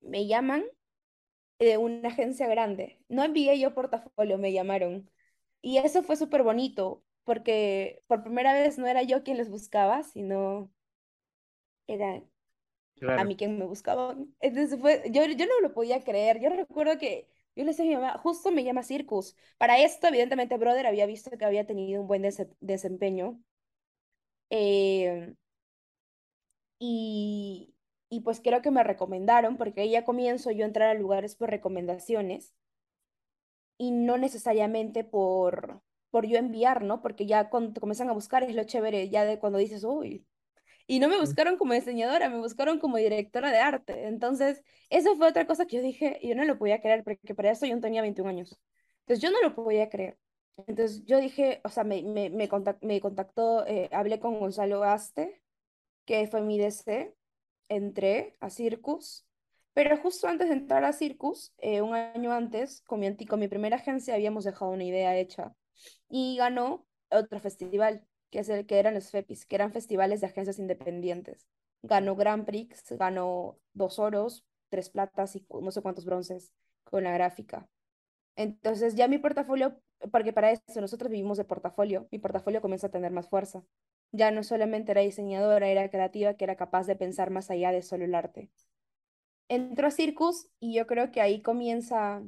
[0.00, 0.64] me llaman
[1.58, 3.00] de una agencia grande.
[3.08, 5.10] No envié yo portafolio, me llamaron.
[5.62, 10.02] Y eso fue súper bonito, porque por primera vez no era yo quien les buscaba,
[10.02, 10.70] sino
[11.86, 12.22] era
[13.18, 14.16] a mí quien me buscaba.
[14.40, 16.40] Entonces fue, yo, yo no lo podía creer.
[16.40, 19.36] Yo recuerdo que yo le decía mi mamá, justo me llama Circus.
[19.58, 22.22] Para esto, evidentemente, Brother había visto que había tenido un buen
[22.60, 23.40] desempeño.
[24.50, 25.34] Eh,
[26.78, 27.74] y,
[28.10, 31.34] y pues creo que me recomendaron, porque ahí ya comienzo yo a entrar a lugares
[31.36, 32.54] por recomendaciones
[33.78, 37.02] y no necesariamente por, por yo enviar, ¿no?
[37.02, 40.26] Porque ya cuando te comienzan a buscar es lo chévere, ya de cuando dices, uy.
[40.86, 44.06] Y no me buscaron como diseñadora, me buscaron como directora de arte.
[44.06, 47.50] Entonces, eso fue otra cosa que yo dije, yo no lo podía creer, porque para
[47.50, 48.58] eso yo tenía 21 años.
[49.00, 50.18] Entonces, yo no lo podía creer.
[50.66, 52.48] Entonces, yo dije, o sea, me, me, me,
[52.82, 55.42] me contactó, eh, hablé con Gonzalo Gaste,
[56.04, 57.14] que fue mi DC,
[57.68, 59.26] entré a Circus
[59.74, 63.48] pero justo antes de entrar a Circus, eh, un año antes, con mi, con mi
[63.48, 65.52] primera agencia habíamos dejado una idea hecha
[66.08, 70.26] y ganó otro festival, que, es el, que eran los FEPIS, que eran festivales de
[70.26, 71.46] agencias independientes.
[71.82, 77.12] Ganó Grand Prix, ganó dos oros, tres platas y no sé cuántos bronces con la
[77.12, 77.68] gráfica.
[78.36, 82.90] Entonces ya mi portafolio, porque para eso nosotros vivimos de portafolio, mi portafolio comienza a
[82.90, 83.62] tener más fuerza.
[84.12, 87.82] Ya no solamente era diseñadora, era creativa, que era capaz de pensar más allá de
[87.82, 88.50] solo el arte
[89.48, 92.22] entro a Circus y yo creo que ahí comienza,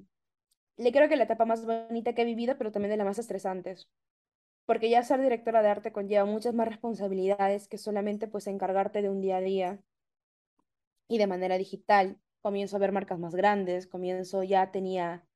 [0.76, 3.18] le creo que la etapa más bonita que he vivido, pero también de las más
[3.18, 3.88] estresantes.
[4.66, 9.08] Porque ya ser directora de arte conlleva muchas más responsabilidades que solamente pues encargarte de
[9.10, 9.80] un día a día
[11.08, 12.18] y de manera digital.
[12.42, 15.26] Comienzo a ver marcas más grandes, comienzo ya tenía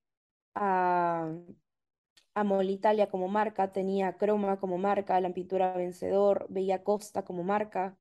[0.54, 1.32] a,
[2.34, 7.96] a Molitalia como marca, tenía Croma como marca, La Pintura Vencedor, veía Costa como marca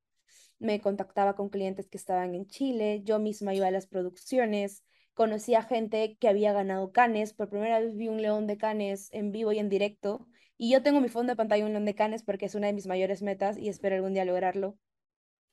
[0.60, 5.62] me contactaba con clientes que estaban en Chile, yo misma iba a las producciones, conocía
[5.62, 9.52] gente que había ganado Canes, por primera vez vi un león de Canes en vivo
[9.52, 10.28] y en directo,
[10.62, 12.74] y yo tengo mi fondo de pantalla un león de Canes porque es una de
[12.74, 14.76] mis mayores metas y espero algún día lograrlo.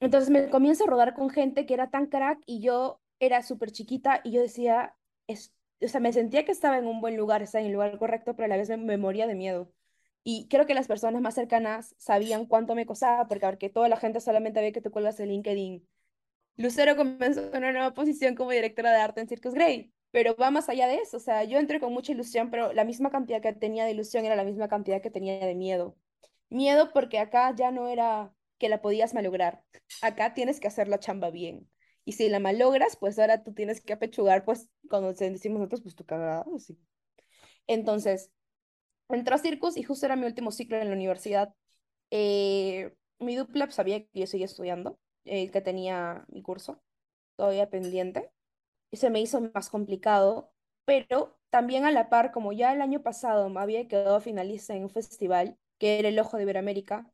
[0.02, 3.72] Entonces me comienzo a rodar con gente que era tan crack y yo era súper
[3.72, 7.42] chiquita y yo decía, es, o sea, me sentía que estaba en un buen lugar,
[7.42, 9.72] estaba en el lugar correcto, pero a la vez me moría de miedo.
[10.26, 13.96] Y creo que las personas más cercanas sabían cuánto me costaba, porque, porque toda la
[13.96, 15.88] gente solamente ve que tú cuelgas en LinkedIn.
[16.58, 20.52] Lucero comenzó en una nueva posición como directora de arte en Circus Grey, pero va
[20.52, 21.18] más allá de eso.
[21.18, 24.26] O sea, yo entré con mucha ilusión, pero la misma cantidad que tenía de ilusión
[24.26, 25.98] era la misma cantidad que tenía de miedo.
[26.50, 29.64] Miedo porque acá ya no era que la podías malograr.
[30.02, 31.70] Acá tienes que hacer la chamba bien.
[32.06, 35.96] Y si la malogras, pues ahora tú tienes que apechugar, pues cuando decimos nosotros, pues
[35.96, 36.80] tu cagada, sí.
[37.68, 38.32] Entonces,
[39.10, 41.54] entró a Circus y justo era mi último ciclo en la universidad.
[42.12, 46.82] Eh, mi dupla sabía que yo seguía estudiando, eh, que tenía mi curso
[47.36, 48.32] todavía pendiente,
[48.94, 50.52] se me hizo más complicado,
[50.86, 54.84] pero también a la par, como ya el año pasado me había quedado finalista en
[54.84, 57.12] un festival, que era el Ojo de Iberoamérica,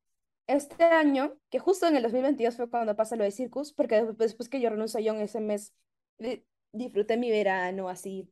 [0.48, 4.50] este año, que justo en el 2022 fue cuando pasa lo de Circus, porque después,
[4.50, 5.74] que yo renuncio a Young ese mes,
[6.18, 8.30] di- disfruté mi verano así,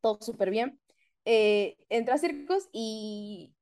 [0.00, 0.80] todo súper bien.
[1.24, 3.54] Eh, entré a Circus y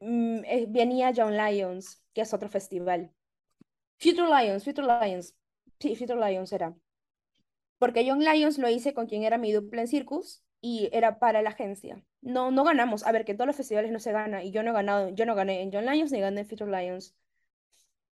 [0.00, 3.12] mm, eh, venía Young Lions, que es otro festival.
[3.98, 5.36] Future Lions, Future Lions.
[5.80, 6.76] Sí, Future Lions era.
[7.78, 11.42] Porque Young Lions lo hice con quien era mi dupla en Circus y era para
[11.42, 12.02] la agencia.
[12.20, 13.06] No, no ganamos.
[13.06, 15.26] A ver, que todos los festivales no se gana y yo no he ganado, yo
[15.26, 17.16] no gané en Young Lions ni gané en Future Lions.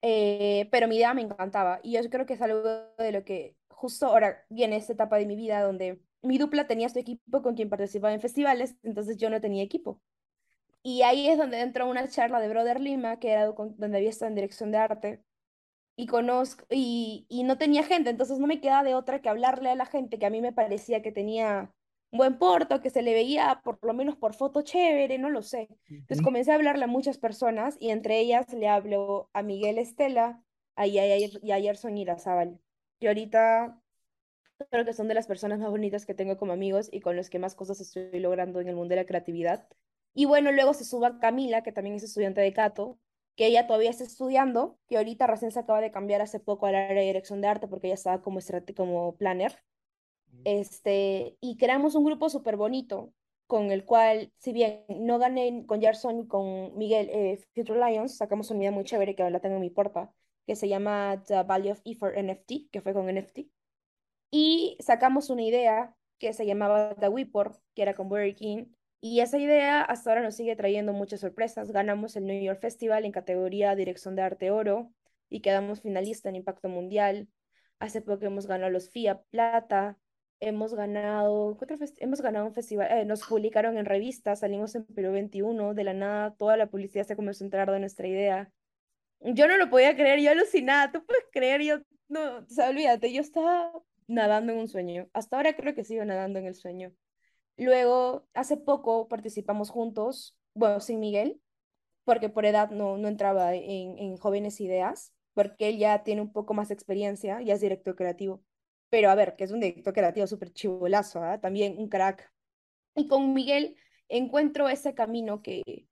[0.02, 2.62] Eh, pero mi idea me encantaba y yo creo que es algo
[2.98, 6.88] de lo que justo ahora viene esta etapa de mi vida donde mi dupla tenía
[6.90, 10.02] su equipo con quien participaba en festivales, entonces yo no tenía equipo.
[10.84, 14.30] Y ahí es donde entró una charla de Brother Lima, que era donde había estado
[14.30, 15.24] en dirección de arte
[16.00, 19.70] y conozco, y, y no tenía gente, entonces no me quedaba de otra que hablarle
[19.70, 21.74] a la gente que a mí me parecía que tenía
[22.12, 25.42] un buen porto, que se le veía por lo menos por foto chévere, no lo
[25.42, 25.68] sé.
[25.90, 30.42] Entonces comencé a hablarle a muchas personas y entre ellas le hablo a Miguel Estela,
[30.78, 32.62] a Yair, y a Yerson Irazábal.
[33.02, 33.78] Y ahorita
[34.72, 37.30] creo que son de las personas más bonitas que tengo como amigos y con los
[37.30, 39.68] que más cosas estoy logrando en el mundo de la creatividad.
[40.14, 42.98] Y bueno, luego se suba Camila, que también es estudiante de Cato,
[43.40, 46.76] que ella todavía está estudiando, que ahorita recién se acaba de cambiar hace poco al
[46.76, 48.42] área de dirección de arte porque ella estaba como,
[48.76, 49.64] como planner.
[50.44, 53.14] Este, y creamos un grupo súper bonito
[53.48, 58.18] con el cual, si bien no gané con Gerson y con Miguel eh, Future Lions,
[58.18, 60.12] sacamos una idea muy chévere que la tengo en mi porta,
[60.46, 63.48] que se llama The Value of E for NFT, que fue con NFT.
[64.32, 68.66] Y sacamos una idea que se llamaba The Whipper, que era con Burger King.
[69.02, 71.72] Y esa idea hasta ahora nos sigue trayendo muchas sorpresas.
[71.72, 74.92] Ganamos el New York Festival en categoría Dirección de Arte Oro
[75.30, 77.30] y quedamos finalista en Impacto Mundial.
[77.80, 79.98] Hace poco hemos ganado los FIA Plata.
[80.42, 84.74] Hemos ganado, ¿qué otro festi- hemos ganado un festival, eh, nos publicaron en revistas, salimos
[84.74, 88.08] en Perú 21, de la nada toda la publicidad se comenzó a enterar de nuestra
[88.08, 88.50] idea.
[89.20, 93.12] Yo no lo podía creer, yo alucinada, tú puedes creer, yo, no, o sea, olvídate,
[93.12, 93.74] yo estaba
[94.08, 95.10] nadando en un sueño.
[95.12, 96.94] Hasta ahora creo que sigo nadando en el sueño.
[97.60, 101.42] Luego, hace poco participamos juntos, bueno, sin Miguel,
[102.06, 106.32] porque por edad no, no entraba en, en Jóvenes Ideas, porque él ya tiene un
[106.32, 108.42] poco más de experiencia, ya es director creativo.
[108.90, 111.40] Pero a ver, que es un director creativo súper chivolazo, ¿ah?
[111.40, 112.32] También un crack.
[112.96, 113.76] Y con Miguel
[114.08, 115.88] encuentro ese camino que,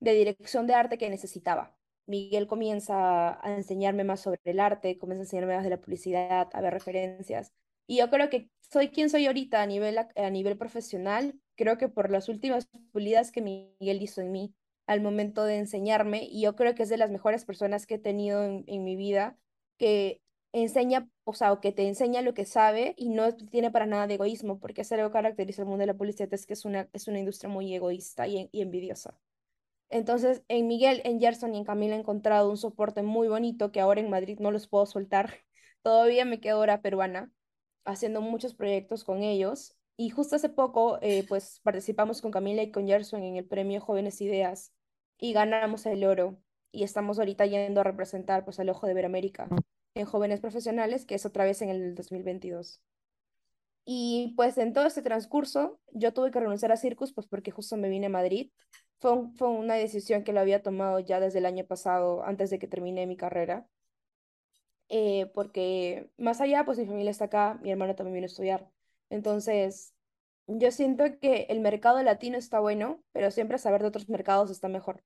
[0.00, 1.76] de dirección de arte que necesitaba.
[2.06, 6.48] Miguel comienza a enseñarme más sobre el arte, comienza a enseñarme más de la publicidad,
[6.52, 7.52] a ver referencias.
[7.88, 11.88] Y yo creo que soy quien soy ahorita a nivel, a nivel profesional, creo que
[11.88, 14.54] por las últimas pulidas que Miguel hizo en mí
[14.86, 18.00] al momento de enseñarme, y yo creo que es de las mejores personas que he
[18.00, 19.38] tenido en, en mi vida,
[19.78, 20.22] que
[20.52, 24.06] enseña, o sea, o que te enseña lo que sabe y no tiene para nada
[24.06, 26.64] de egoísmo, porque es algo que caracteriza el mundo de la publicidad, es que es
[26.66, 29.18] una, es una industria muy egoísta y, y envidiosa.
[29.90, 33.80] Entonces, en Miguel, en Gerson y en Camila he encontrado un soporte muy bonito que
[33.80, 35.34] ahora en Madrid no los puedo soltar.
[35.82, 37.32] Todavía me quedo hora peruana
[37.88, 39.76] haciendo muchos proyectos con ellos.
[39.96, 43.80] Y justo hace poco, eh, pues participamos con Camila y con Gerson en el premio
[43.80, 44.72] Jóvenes Ideas
[45.18, 46.38] y ganamos el oro.
[46.70, 49.48] Y estamos ahorita yendo a representar pues al Ojo de Veramérica
[49.94, 52.80] en Jóvenes Profesionales, que es otra vez en el 2022.
[53.84, 57.76] Y pues en todo este transcurso yo tuve que renunciar a Circus pues porque justo
[57.76, 58.52] me vine a Madrid.
[58.98, 62.58] Fue, fue una decisión que lo había tomado ya desde el año pasado, antes de
[62.58, 63.66] que termine mi carrera,
[64.88, 68.70] eh, porque más allá pues mi familia está acá, mi hermano también vino a estudiar.
[69.10, 69.94] Entonces
[70.46, 74.68] yo siento que el mercado latino está bueno, pero siempre saber de otros mercados está
[74.68, 75.04] mejor.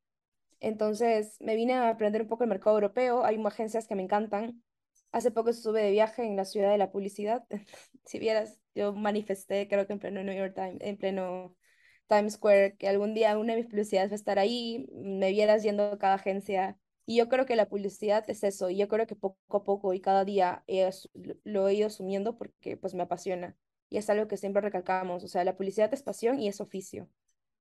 [0.61, 3.25] Entonces me vine a aprender un poco el mercado europeo.
[3.25, 4.62] Hay agencias que me encantan.
[5.11, 7.45] Hace poco estuve de viaje en la ciudad de la publicidad.
[8.05, 11.57] Si vieras, yo manifesté, creo que en pleno New York Times, en pleno
[12.09, 15.62] Times Square, que algún día una de mis publicidades va a estar ahí, me vieras
[15.62, 16.79] yendo a cada agencia.
[17.07, 18.71] Y yo creo que la publicidad es eso.
[18.71, 20.88] Y yo creo que poco a poco y cada día he
[21.45, 23.57] lo he ido asumiendo porque pues me apasiona.
[23.88, 25.25] Y es algo que siempre recalcamos.
[25.25, 27.09] O sea, la publicidad es pasión y es oficio.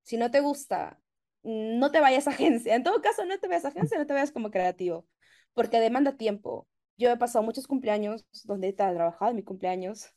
[0.04, 0.99] Si no te gusta,
[1.43, 2.75] no te vayas a agencia.
[2.75, 5.08] En todo caso, no te vayas a agencia, no te vayas como creativo,
[5.54, 6.67] porque demanda tiempo.
[6.97, 10.13] Yo he pasado muchos cumpleaños donde he trabajado en mi cumpleaños.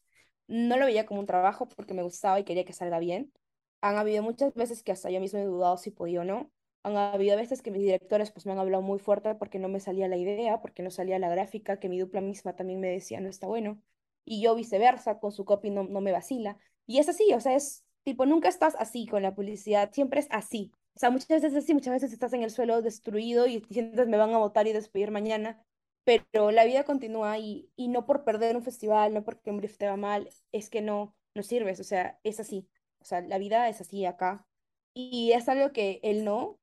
[0.47, 3.33] No lo veía como un trabajo porque me gustaba y quería que salga bien.
[3.81, 6.51] Han habido muchas veces que hasta yo mismo he dudado si podía o no.
[6.85, 9.81] Han habido veces que mis directores pues me han hablado muy fuerte porque no me
[9.81, 13.21] salía la idea, porque no salía la gráfica, que mi dupla misma también me decía
[13.21, 13.81] no está bueno.
[14.25, 16.59] Y yo viceversa, con su copy no, no me vacila.
[16.87, 20.29] Y es así, o sea, es tipo, nunca estás así con la publicidad, siempre es
[20.31, 20.73] así.
[20.95, 24.07] O sea, muchas veces es así, muchas veces estás en el suelo destruido y sientes
[24.09, 25.65] me van a votar y despedir mañana,
[26.05, 29.77] pero la vida continúa y, y no por perder un festival, no porque un brief
[29.79, 32.69] te va mal, es que no, no sirves, o sea, es así.
[33.01, 34.47] O sea, la vida es así acá.
[34.95, 36.59] Y es algo que él no,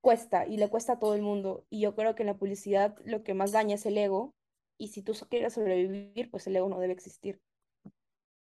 [0.00, 1.66] cuesta y le cuesta a todo el mundo.
[1.70, 4.34] Y yo creo que en la publicidad lo que más daña es el ego.
[4.78, 7.40] Y si tú quieres sobrevivir, pues el ego no debe existir.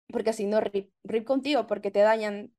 [0.09, 2.53] Porque si no, rip, rip contigo, porque te dañan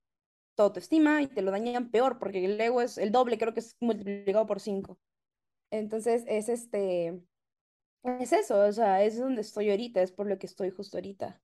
[0.55, 3.61] tu autoestima y te lo dañan peor, porque el ego es el doble, creo que
[3.61, 4.99] es multiplicado por cinco.
[5.71, 7.23] Entonces es este,
[8.05, 11.41] es eso, o sea, es donde estoy ahorita, es por lo que estoy justo ahorita.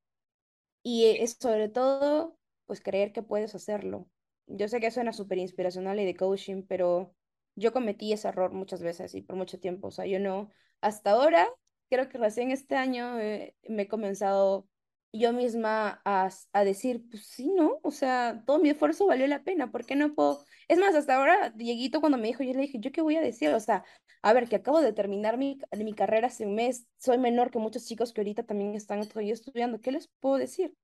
[0.82, 2.36] Y es sobre todo,
[2.66, 4.09] pues creer que puedes hacerlo.
[4.47, 7.14] Yo sé que suena súper inspiracional y de coaching, pero
[7.57, 9.88] yo cometí ese error muchas veces y por mucho tiempo.
[9.88, 10.50] O sea, yo no,
[10.80, 11.48] hasta ahora,
[11.90, 14.68] creo que recién este año eh, me he comenzado
[15.12, 17.78] yo misma a, a, decir, pues sí, ¿no?
[17.84, 20.44] O sea, todo mi esfuerzo valió la pena, ¿por qué no puedo?
[20.66, 23.20] Es más, hasta ahora, Dieguito cuando me dijo, yo le dije, ¿yo qué voy a
[23.20, 23.50] decir?
[23.55, 23.84] O sea,
[24.22, 27.61] a ver, que acabo de terminar mi, mi carrera hace un mes, soy menor que
[27.61, 30.74] muchos chicos que ahorita también están todavía estudiando, ¿qué les puedo decir?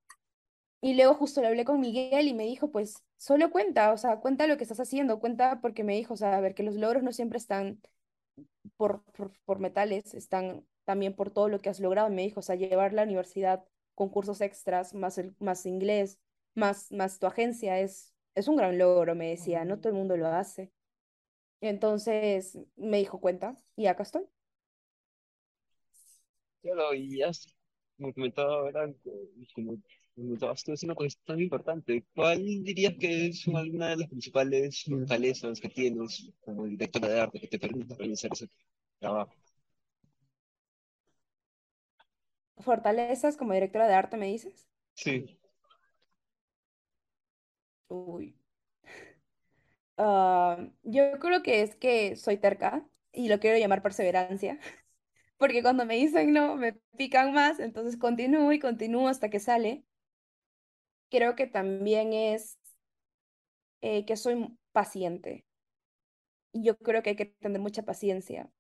[0.83, 4.19] Y luego justo le hablé con Miguel y me dijo, pues solo cuenta, o sea,
[4.21, 6.77] cuenta lo que estás haciendo, cuenta porque me dijo, o sea, a ver, que los
[6.77, 7.81] logros no siempre están
[8.77, 12.11] por, por, por metales, están también por todo lo que has logrado.
[12.11, 13.65] me dijo, o sea, llevar la universidad
[13.95, 16.19] con cursos extras, más, el, más inglés,
[16.55, 20.17] más, más tu agencia, es, es un gran logro, me decía, no todo el mundo
[20.17, 20.73] lo hace.
[21.61, 24.25] Entonces me dijo cuenta y acá estoy.
[26.63, 28.93] Claro, y ahora,
[29.55, 29.77] como
[30.15, 32.05] tú, es una cuestión tan importante.
[32.15, 37.41] ¿Cuál dirías que son alguna de las principales fortalezas que tienes como directora de arte
[37.41, 38.49] que te permite realizar ese
[38.99, 39.33] trabajo?
[42.59, 44.67] ¿Fortalezas como directora de arte, me dices?
[44.95, 45.39] Sí.
[47.89, 48.35] Uy.
[50.03, 54.59] Ah, yo creo que es que soy terca y lo quiero llamar perseverancia,
[55.39, 59.85] porque cuando me dicen no, me pican más, entonces continúo y continúo hasta que sale.
[61.11, 62.59] Creo que también es
[63.83, 65.45] eh, que soy paciente.
[66.53, 68.51] Yo creo que hay que tener mucha paciencia.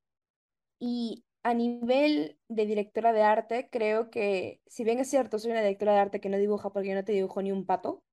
[0.80, 5.62] Y a nivel de directora de arte, creo que, si bien es cierto, soy una
[5.62, 8.04] directora de arte que no dibuja porque yo no te dibujo ni un pato,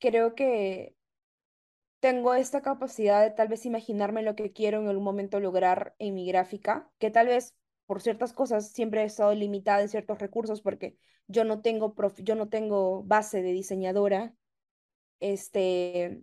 [0.00, 0.94] creo que
[2.00, 6.14] tengo esta capacidad de tal vez imaginarme lo que quiero en algún momento lograr en
[6.14, 7.54] mi gráfica, que tal vez
[7.88, 12.34] por ciertas cosas siempre he estado limitada en ciertos recursos porque yo no tengo, yo
[12.34, 14.34] no tengo base de diseñadora.
[15.20, 16.22] Este,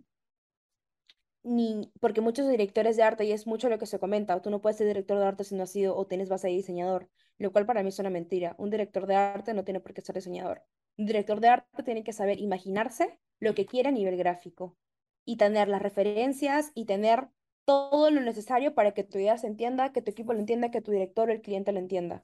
[1.42, 4.60] ni porque muchos directores de arte, y es mucho lo que se comenta, tú no
[4.60, 7.52] puedes ser director de arte si no has sido o tienes base de diseñador, lo
[7.52, 8.54] cual para mí es una mentira.
[8.58, 10.62] Un director de arte no tiene por qué ser diseñador.
[10.96, 14.76] Un director de arte tiene que saber imaginarse lo que quiere a nivel gráfico
[15.24, 17.28] y tener las referencias y tener
[17.66, 20.82] todo lo necesario para que tu idea se entienda, que tu equipo lo entienda, que
[20.82, 22.22] tu director o el cliente lo entienda.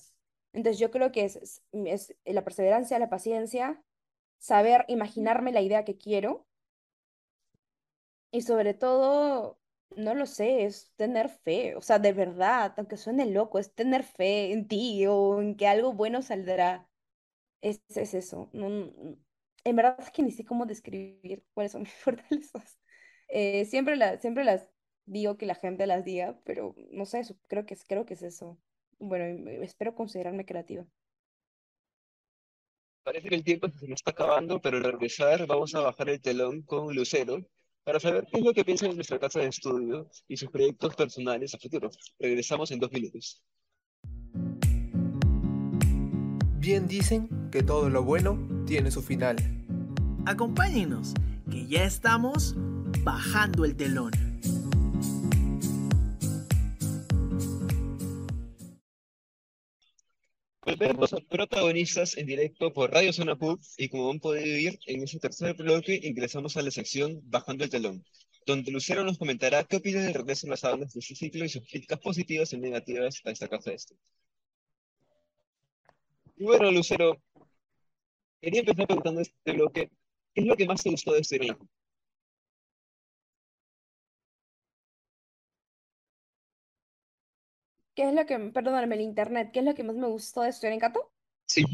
[0.55, 3.84] Entonces yo creo que es, es la perseverancia, la paciencia,
[4.38, 6.47] saber imaginarme la idea que quiero
[8.30, 9.61] y sobre todo,
[9.97, 14.05] no lo sé, es tener fe, o sea, de verdad, aunque suene loco, es tener
[14.05, 16.88] fe en ti o en que algo bueno saldrá.
[17.62, 18.51] Es, es eso.
[19.64, 22.78] En verdad es que ni sé cómo describir cuáles son mis fortalezas.
[23.28, 24.68] Eh, siempre, la, siempre las
[25.07, 28.14] digo que la gente las diga, pero no sé, eso, creo que, es, creo que
[28.14, 28.59] es eso.
[28.98, 30.86] Bueno, espero considerarme creativa.
[33.03, 36.20] Parece que el tiempo se nos está acabando, pero al regresar vamos a bajar el
[36.20, 37.44] telón con Lucero
[37.82, 40.94] para saber qué es lo que piensa en nuestra casa de estudio y sus proyectos
[40.94, 41.90] personales a futuro.
[42.20, 43.42] Regresamos en dos minutos.
[46.59, 49.36] Bien dicen que todo lo bueno tiene su final.
[50.26, 51.12] Acompáñenos,
[51.50, 52.55] que ya estamos
[53.03, 54.32] bajando el telón.
[60.64, 65.02] Volvemos a protagonistas en directo por Radio Zona Pub y como han podido oír, en
[65.02, 68.04] ese tercer bloque ingresamos a la sección Bajando el Telón,
[68.46, 71.48] donde Lucero nos comentará qué opina del regreso a las aulas de este ciclo y
[71.48, 73.96] sus críticas positivas y negativas a esta casa de esto.
[76.36, 77.20] Y bueno, Lucero,
[78.40, 79.90] quería empezar preguntando este bloque,
[80.32, 81.66] ¿qué es lo que más te gustó de este evento?
[87.95, 90.49] ¿Qué es lo que, perdóname, el internet, qué es lo que más me gustó de
[90.51, 91.11] estudiar en Cato?
[91.47, 91.64] Sí.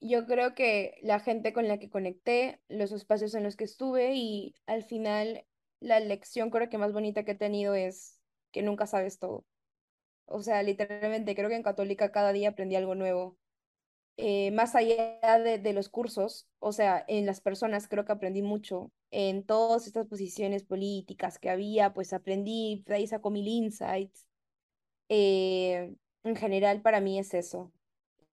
[0.00, 4.14] Yo creo que la gente con la que conecté, los espacios en los que estuve
[4.14, 5.44] y al final
[5.80, 8.20] la lección creo que más bonita que he tenido es
[8.52, 9.44] que nunca sabes todo.
[10.26, 13.38] O sea, literalmente creo que en Católica cada día aprendí algo nuevo.
[14.18, 18.42] Eh, más allá de, de, los cursos, o sea, en las personas creo que aprendí
[18.42, 18.90] mucho.
[19.10, 24.26] En todas estas posiciones políticas que había, pues aprendí, de ahí saco mil insights.
[25.08, 25.94] Eh,
[26.24, 27.72] en general, para mí es eso.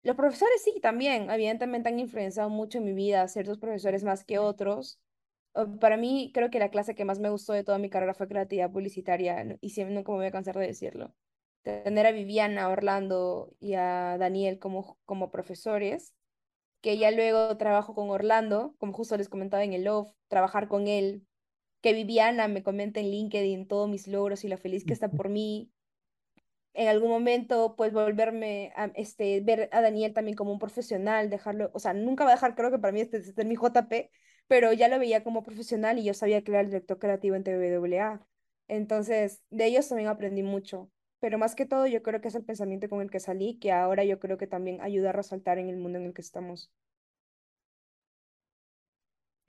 [0.04, 4.40] Los profesores sí, también, evidentemente han influenciado mucho en mi vida, ciertos profesores más que
[4.40, 5.00] otros,
[5.80, 8.28] para mí creo que la clase que más me gustó de toda mi carrera fue
[8.28, 11.14] creatividad publicitaria y siempre nunca me voy a cansar de decirlo.
[11.64, 16.14] Tener a Viviana, a Orlando y a Daniel como, como profesores,
[16.82, 20.88] que ya luego trabajo con Orlando, como justo les comentaba en el Love, trabajar con
[20.88, 21.26] él,
[21.82, 25.30] que Viviana me comenta en LinkedIn todos mis logros y la feliz que está por
[25.30, 25.72] mí,
[26.74, 31.70] en algún momento, pues volverme a este, ver a Daniel también como un profesional, dejarlo,
[31.74, 34.10] o sea, nunca va a dejar, creo que para mí este, este es mi JP,
[34.48, 37.44] pero ya lo veía como profesional y yo sabía que era el director creativo en
[37.44, 38.26] TWA.
[38.68, 40.90] Entonces, de ellos también aprendí mucho,
[41.24, 43.72] pero más que todo yo creo que es el pensamiento con el que salí, que
[43.72, 46.72] ahora yo creo que también ayuda a resaltar en el mundo en el que estamos.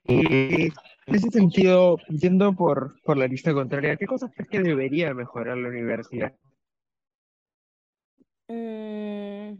[0.07, 5.13] Y en ese sentido, yendo por, por la lista contraria, ¿qué cosas crees que debería
[5.13, 6.33] mejorar la universidad?
[8.49, 9.57] Mm,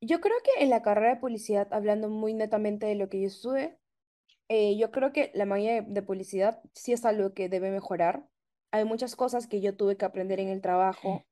[0.00, 3.26] yo creo que en la carrera de publicidad, hablando muy netamente de lo que yo
[3.28, 3.78] estuve,
[4.50, 8.28] Eh, yo creo que la magia de, de publicidad sí es algo que debe mejorar.
[8.72, 11.26] Hay muchas cosas que yo tuve que aprender en el trabajo,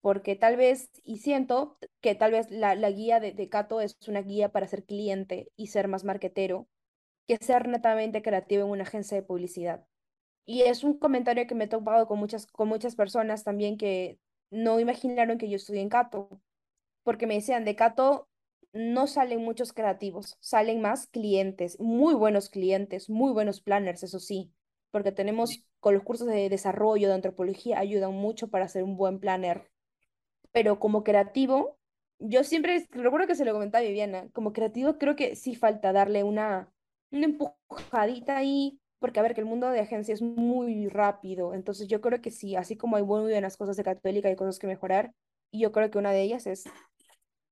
[0.00, 3.96] porque tal vez, y siento que tal vez la, la guía de, de Cato es
[4.08, 6.68] una guía para ser cliente y ser más marketero,
[7.28, 9.86] que ser netamente creativo en una agencia de publicidad.
[10.46, 14.18] Y es un comentario que me he topado con muchas, con muchas personas también que
[14.50, 16.28] no imaginaron que yo estudié en Cato
[17.02, 18.28] porque me decían, de Cato
[18.72, 24.52] no salen muchos creativos, salen más clientes, muy buenos clientes, muy buenos planners, eso sí,
[24.92, 29.18] porque tenemos con los cursos de desarrollo de antropología ayudan mucho para ser un buen
[29.18, 29.68] planner,
[30.52, 31.78] pero como creativo,
[32.20, 35.92] yo siempre recuerdo que se lo comentaba a Viviana, como creativo creo que sí falta
[35.92, 36.72] darle una,
[37.10, 41.88] una empujadita ahí, porque a ver, que el mundo de agencia es muy rápido, entonces
[41.88, 44.68] yo creo que sí, así como hay muy buenas cosas de Católica y cosas que
[44.68, 45.12] mejorar,
[45.50, 46.64] y yo creo que una de ellas es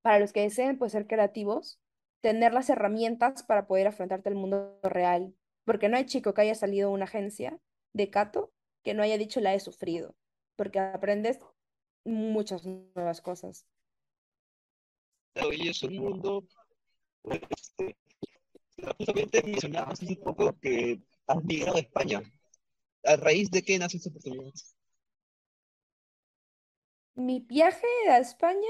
[0.03, 1.81] para los que deseen pues, ser creativos,
[2.21, 5.35] tener las herramientas para poder afrontarte al mundo real.
[5.65, 7.59] Porque no hay chico que haya salido de una agencia
[7.93, 8.53] de Cato
[8.83, 10.15] que no haya dicho la he sufrido,
[10.57, 11.39] porque aprendes
[12.05, 13.67] muchas nuevas cosas.
[15.35, 16.45] Hoy es un mundo,
[17.23, 17.97] pues, este,
[18.99, 22.23] justamente mencionabas hace poco que has migrado a España.
[23.05, 24.53] ¿A raíz de qué nace esta oportunidad?
[27.15, 28.69] Mi viaje a España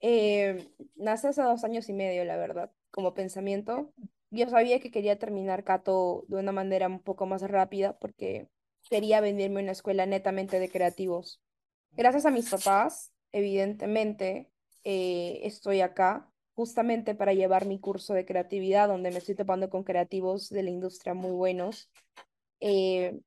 [0.00, 3.92] eh, nace hace dos años y medio, la verdad, como pensamiento.
[4.32, 8.48] Yo sabía que quería terminar Cato de una manera un poco más rápida porque
[8.88, 11.42] quería venirme a una escuela netamente de creativos.
[11.90, 14.50] Gracias a mis papás, evidentemente,
[14.84, 19.84] eh, estoy acá justamente para llevar mi curso de creatividad, donde me estoy topando con
[19.84, 21.90] creativos de la industria muy buenos.
[22.60, 23.20] Eh,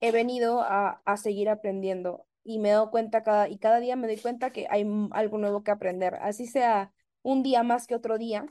[0.00, 4.06] he venido a, a seguir aprendiendo y me doy cuenta cada, y cada día me
[4.06, 6.14] doy cuenta que hay algo nuevo que aprender.
[6.22, 8.46] Así sea un día más que otro día,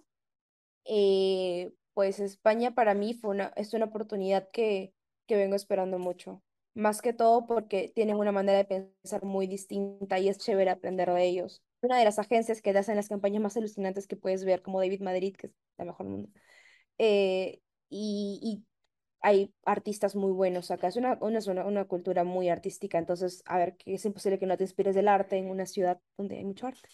[0.85, 4.93] eh, pues España para mí fue una, es una oportunidad que,
[5.25, 6.43] que vengo esperando mucho.
[6.75, 11.11] Más que todo porque tienen una manera de pensar muy distinta y es chévere aprender
[11.11, 11.63] de ellos.
[11.81, 14.79] Una de las agencias que te hacen las campañas más alucinantes que puedes ver, como
[14.79, 16.29] David Madrid, que es la mejor mundo.
[16.99, 18.63] Eh, y, y
[19.21, 20.89] hay artistas muy buenos acá.
[20.89, 24.55] Es una, una, una cultura muy artística, entonces, a ver, que es imposible que no
[24.55, 26.89] te inspires del arte en una ciudad donde hay mucho arte.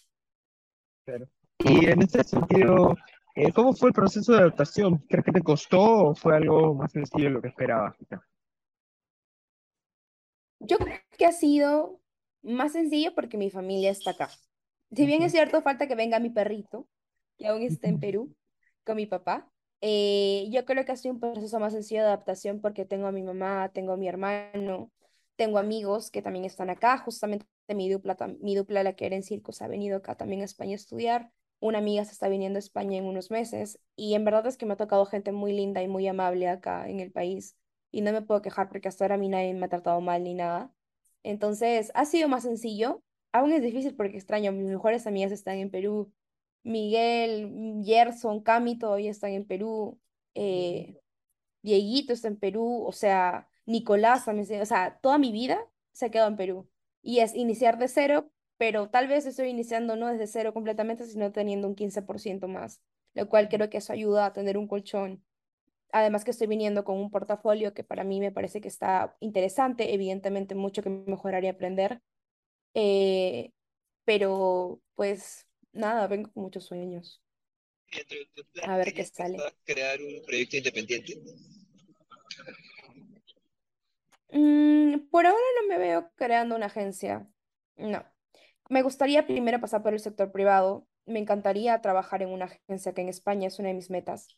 [1.04, 1.28] Claro.
[1.60, 2.95] Y en ese sentido,
[3.36, 4.98] eh, ¿cómo fue el proceso de adaptación?
[5.10, 7.96] ¿Crees que te costó o fue algo más sencillo de lo que esperabas?
[10.60, 12.00] Yo creo que ha sido
[12.42, 14.30] más sencillo porque mi familia está acá.
[14.96, 16.88] Si bien es cierto, falta que venga mi perrito,
[17.38, 18.36] que aún está en Perú,
[18.86, 19.50] con mi papá.
[19.82, 23.12] eh, yo creo que ha sido un proceso más sencillo de adaptación porque tengo a
[23.12, 24.92] mi mamá, tengo a mi hermano,
[25.36, 26.98] tengo amigos que también están acá.
[27.00, 30.46] Justamente mi dupla, mi dupla, la que era en circos, ha venido acá también a
[30.46, 31.32] España a estudiar.
[31.64, 33.80] Una amiga se está viniendo a España en unos meses.
[33.95, 36.89] Y en verdad es que me ha tocado gente muy linda y muy amable acá
[36.89, 37.55] en el país.
[37.89, 40.24] Y no me puedo quejar porque hasta ahora a mí nadie me ha tratado mal
[40.24, 40.74] ni nada.
[41.24, 43.01] Entonces, ha sido más sencillo.
[43.32, 46.11] Aún es difícil porque extraño, mis mejores amigas están en Perú.
[46.64, 49.99] Miguel, Gerson, Cami todavía están en Perú.
[50.36, 50.99] eh,
[51.61, 52.84] Dieguito está en Perú.
[52.86, 54.61] O sea, Nicolás también.
[54.61, 55.59] O sea, toda mi vida
[55.93, 56.70] se ha quedado en Perú.
[57.01, 61.32] Y es iniciar de cero, pero tal vez estoy iniciando no desde cero completamente, sino
[61.32, 62.82] teniendo un 15% más,
[63.14, 65.24] lo cual creo que eso ayuda a tener un colchón.
[65.91, 69.93] Además que estoy viniendo con un portafolio que para mí me parece que está interesante,
[69.93, 72.01] evidentemente mucho que mejorar y aprender,
[72.74, 73.51] eh,
[74.06, 77.22] pero pues nada, vengo con muchos sueños.
[77.91, 79.38] ¿Y entre tus A ver qué sale.
[79.66, 81.22] crear un proyecto independiente?
[84.30, 87.28] Mm, por ahora no me veo creando una agencia.
[87.76, 88.04] No.
[88.70, 90.88] Me gustaría primero pasar por el sector privado.
[91.05, 94.38] Me encantaría trabajar en una agencia que en España es una de mis metas.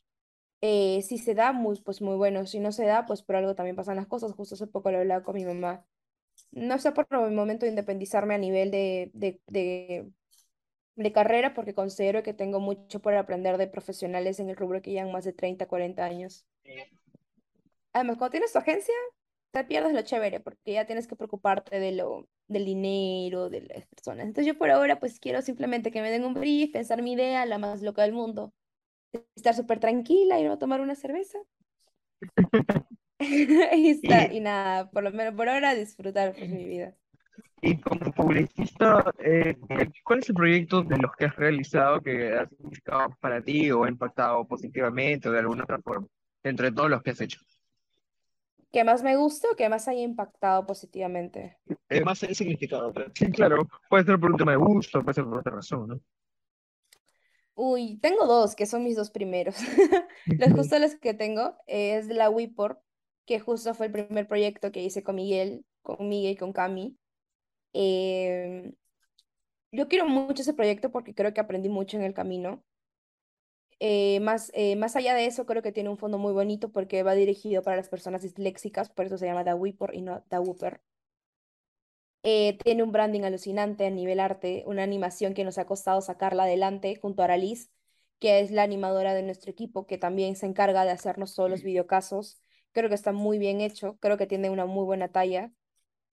[0.62, 2.46] Eh, si se da, muy, pues muy bueno.
[2.48, 4.34] Si no se da, pues por algo también pasan las cosas.
[4.34, 5.86] Justo hace poco lo hablaba con mi mamá.
[6.52, 10.12] No sé por el momento de independizarme a nivel de, de, de,
[10.96, 14.92] de carrera, porque considero que tengo mucho por aprender de profesionales en el rubro que
[14.92, 16.46] llevan más de 30, 40 años.
[17.94, 18.94] Además, cuando tienes tu agencia,
[19.56, 23.86] te pierdes lo chévere, porque ya tienes que preocuparte de lo, del dinero, de las
[23.88, 24.26] personas.
[24.26, 27.46] Entonces yo por ahora pues quiero simplemente que me den un brief, pensar mi idea,
[27.46, 28.54] la más loca del mundo,
[29.36, 31.40] estar súper tranquila, ir a tomar una cerveza.
[33.20, 36.94] y, está, y nada, por lo menos por ahora disfrutar pues, mi vida.
[37.62, 39.56] Y como publicista, eh,
[40.04, 43.86] ¿cuál es el proyecto de los que has realizado que ha significado para ti o
[43.86, 46.08] ha impactado positivamente o de alguna otra forma,
[46.44, 47.40] dentro de todos los que has hecho?
[48.76, 51.58] ¿Qué más me gusta o qué más haya impactado positivamente?
[51.88, 52.92] Eh, más el significado.
[53.14, 56.02] Sí, claro, puede ser por un tema de gusto, puede ser por otra razón, ¿no?
[57.54, 59.56] Uy, tengo dos, que son mis dos primeros.
[60.26, 62.82] los justo los que tengo es la WIPOR,
[63.26, 66.98] que justo fue el primer proyecto que hice con Miguel, con Miguel y con Cami.
[67.72, 68.74] Eh,
[69.72, 72.62] yo quiero mucho ese proyecto porque creo que aprendí mucho en el camino.
[73.80, 77.04] Eh, más, eh, más allá de eso, creo que tiene un fondo muy bonito porque
[77.04, 80.40] va dirigido para las personas disléxicas, por eso se llama Da Wipor y no Da
[80.42, 80.82] Wooper.
[82.24, 86.44] Eh, tiene un branding alucinante a nivel arte, una animación que nos ha costado sacarla
[86.44, 87.70] adelante junto a Aralis,
[88.20, 91.62] que es la animadora de nuestro equipo, que también se encarga de hacernos todos los
[91.64, 92.42] videocasos.
[92.72, 95.52] Creo que está muy bien hecho, creo que tiene una muy buena talla.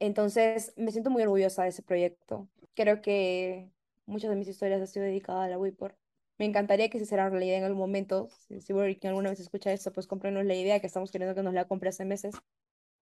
[0.01, 2.49] Entonces, me siento muy orgullosa de ese proyecto.
[2.75, 3.71] Creo que
[4.07, 5.97] muchas de mis historias han sido dedicadas a la Wipor.
[6.39, 8.29] Me encantaría que se hiciera realidad en algún momento.
[8.49, 8.73] Si, si
[9.07, 11.91] alguna vez escucha esto, pues cómprenos la idea que estamos queriendo que nos la compre
[11.91, 12.35] hace meses.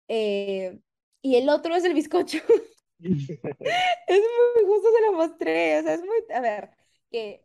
[0.08, 0.78] Eh,
[1.22, 2.38] y el otro es el bizcocho.
[2.98, 3.08] es
[4.08, 6.70] muy, justo se lo mostré, o sea, es muy, a ver,
[7.10, 7.44] que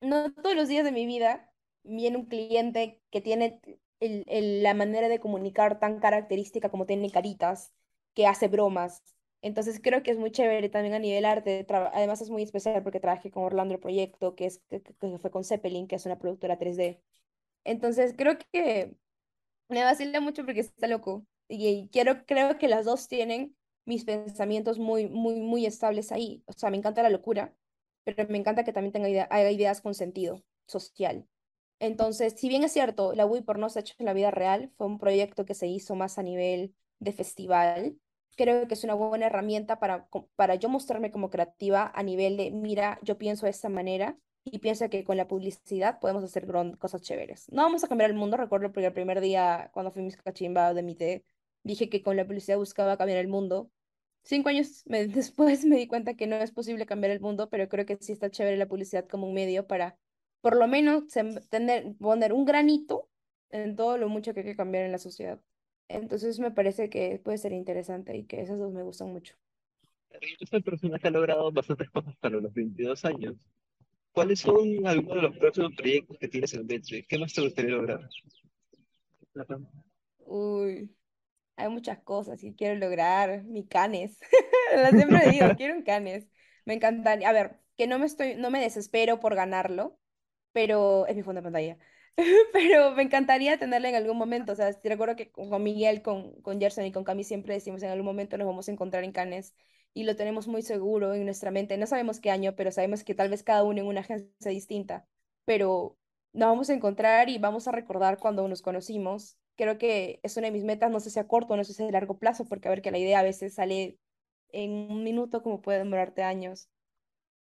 [0.00, 1.52] no todos los días de mi vida
[1.82, 3.60] viene un cliente que tiene
[4.00, 7.72] el, el, la manera de comunicar tan característica como tiene caritas,
[8.14, 9.02] que hace bromas.
[9.42, 11.66] Entonces creo que es muy chévere también a nivel arte.
[11.92, 14.82] Además es muy especial porque trabajé con Orlando el proyecto, que, es, que,
[15.18, 17.00] fue con Zeppelin, que es una productora 3D.
[17.64, 18.96] Entonces creo que
[19.68, 21.26] me vacila mucho porque está loco.
[21.48, 26.42] Y quiero, creo que las dos tienen mis pensamientos muy, muy, muy estables ahí.
[26.46, 27.54] O sea, me encanta la locura,
[28.04, 31.26] pero me encanta que también tenga idea, haya ideas con sentido social.
[31.80, 34.70] Entonces, si bien es cierto, la por no se ha hecho en la vida real,
[34.76, 37.98] fue un proyecto que se hizo más a nivel de festival.
[38.40, 42.50] Creo que es una buena herramienta para, para yo mostrarme como creativa a nivel de,
[42.50, 46.46] mira, yo pienso de esta manera y pienso que con la publicidad podemos hacer
[46.78, 47.52] cosas chéveres.
[47.52, 50.72] No vamos a cambiar el mundo, recuerdo porque el primer día cuando fui mis cachimba
[50.72, 51.22] de mi té,
[51.64, 53.70] dije que con la publicidad buscaba cambiar el mundo.
[54.22, 57.84] Cinco años después me di cuenta que no es posible cambiar el mundo, pero creo
[57.84, 59.98] que sí está chévere la publicidad como un medio para,
[60.40, 61.04] por lo menos,
[61.50, 63.10] tener, poner un granito
[63.50, 65.42] en todo lo mucho que hay que cambiar en la sociedad.
[65.90, 69.34] Entonces me parece que puede ser interesante y que esas dos me gustan mucho.
[70.40, 73.34] Esta persona que ha logrado bastantes cosas para los 22 años.
[74.12, 77.04] ¿Cuáles son algunos de los próximos proyectos que tienes en mente?
[77.08, 78.08] ¿Qué más te gustaría lograr?
[80.26, 80.94] Uy,
[81.56, 83.42] hay muchas cosas que quiero lograr.
[83.44, 84.18] Mi canes.
[84.90, 86.28] siempre digo, quiero un canes.
[86.66, 87.28] Me encantaría.
[87.28, 89.98] A ver, que no me estoy, no me desespero por ganarlo,
[90.52, 91.78] pero es mi fondo de pantalla.
[92.52, 94.52] pero me encantaría tenerla en algún momento.
[94.52, 97.90] O sea, recuerdo que con Miguel, con, con Gerson y con Cami siempre decimos en
[97.90, 99.54] algún momento nos vamos a encontrar en Cannes
[99.94, 101.76] y lo tenemos muy seguro en nuestra mente.
[101.78, 105.06] No sabemos qué año, pero sabemos que tal vez cada uno en una agencia distinta,
[105.44, 105.98] pero
[106.32, 109.38] nos vamos a encontrar y vamos a recordar cuando nos conocimos.
[109.56, 111.82] Creo que es una de mis metas, no sé si a corto, no sé si
[111.82, 113.98] a largo plazo, porque a ver que la idea a veces sale
[114.52, 116.68] en un minuto como puede demorarte años.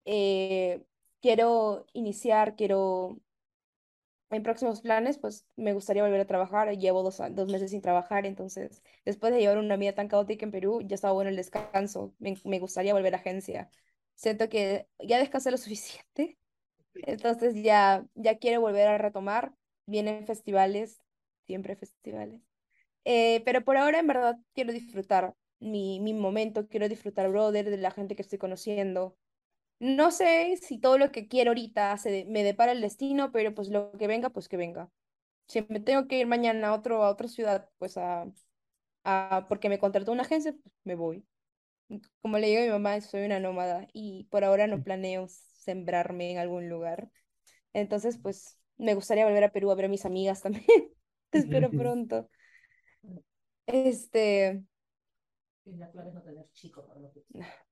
[0.04, 0.84] Eh,
[1.20, 3.18] quiero iniciar, quiero
[4.30, 6.76] en próximos planes, pues me gustaría volver a trabajar.
[6.76, 10.52] Llevo dos, dos meses sin trabajar, entonces después de llevar una vida tan caótica en
[10.52, 12.14] Perú, ya estaba bueno el descanso.
[12.18, 13.70] Me, gustaría volver a agencia.
[14.14, 16.38] Siento que ya descansé lo suficiente,
[16.94, 19.54] entonces ya, ya quiero volver a retomar.
[19.86, 21.00] Vienen festivales,
[21.46, 22.42] siempre festivales.
[23.04, 27.76] Eh, pero por ahora, en verdad, quiero disfrutar mi, mi momento, quiero disfrutar, brother, de
[27.76, 29.16] la gente que estoy conociendo.
[29.78, 33.68] No sé si todo lo que quiero ahorita se me depara el destino, pero pues
[33.68, 34.90] lo que venga, pues que venga.
[35.48, 38.26] Si me tengo que ir mañana a, otro, a otra ciudad, pues a,
[39.04, 41.26] a, porque me contrató una agencia, pues me voy.
[42.22, 46.32] Como le digo a mi mamá, soy una nómada y por ahora no planeo sembrarme
[46.32, 47.10] en algún lugar.
[47.72, 50.64] Entonces, pues me gustaría volver a Perú a ver a mis amigas también.
[51.32, 52.28] Espero pronto.
[53.66, 54.62] Este,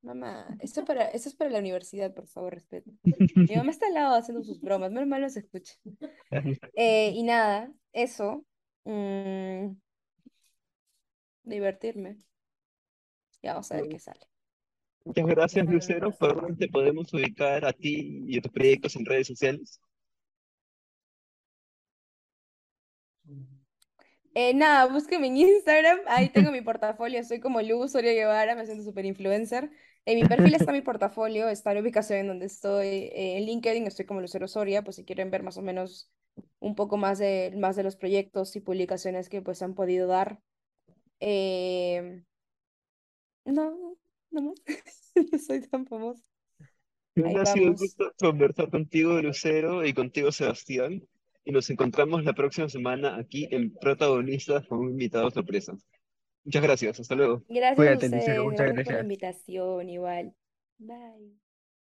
[0.03, 2.91] Mamá, esto, para, esto es para la universidad, por favor, respeto.
[3.49, 5.75] Mi mamá está al lado haciendo sus bromas, menos mal no se escucha.
[6.77, 8.45] Eh, y nada, eso.
[8.85, 9.77] mm,
[11.45, 12.19] divertirme.
[13.43, 14.27] Ya vamos a ver qué sale.
[15.05, 16.11] Muchas gracias, Lucero.
[16.11, 19.81] ¿Por dónde te podemos ubicar a ti y a tus proyectos en redes sociales?
[24.37, 28.67] Eh, nada, búsqueme en Instagram, ahí tengo mi portafolio, soy como Lu Soria Guevara, me
[28.67, 29.71] siento súper influencer.
[30.07, 32.87] En mi perfil está mi portafolio, está la ubicación en donde estoy.
[32.89, 36.11] eh, en LinkedIn estoy como Lucero Soria, pues si quieren ver más o menos
[36.59, 40.41] un poco más de, más de los proyectos y publicaciones que pues han podido dar.
[41.21, 42.23] Eh,
[43.45, 43.97] no,
[44.31, 44.55] no más,
[45.33, 46.23] no soy tan famosa.
[47.17, 51.03] Ahí Ha sido un gusto conversar contigo, Lucero, y contigo, Sebastián.
[51.45, 55.77] Y nos encontramos la próxima semana aquí en Protagonistas con un invitado sorpresa.
[56.45, 57.01] Muchas gracias.
[57.01, 57.43] Hasta luego.
[57.49, 60.35] Gracias a Cuídate, Lucero, ustedes, muchas gracias por la invitación, igual.
[60.79, 61.44] Bye.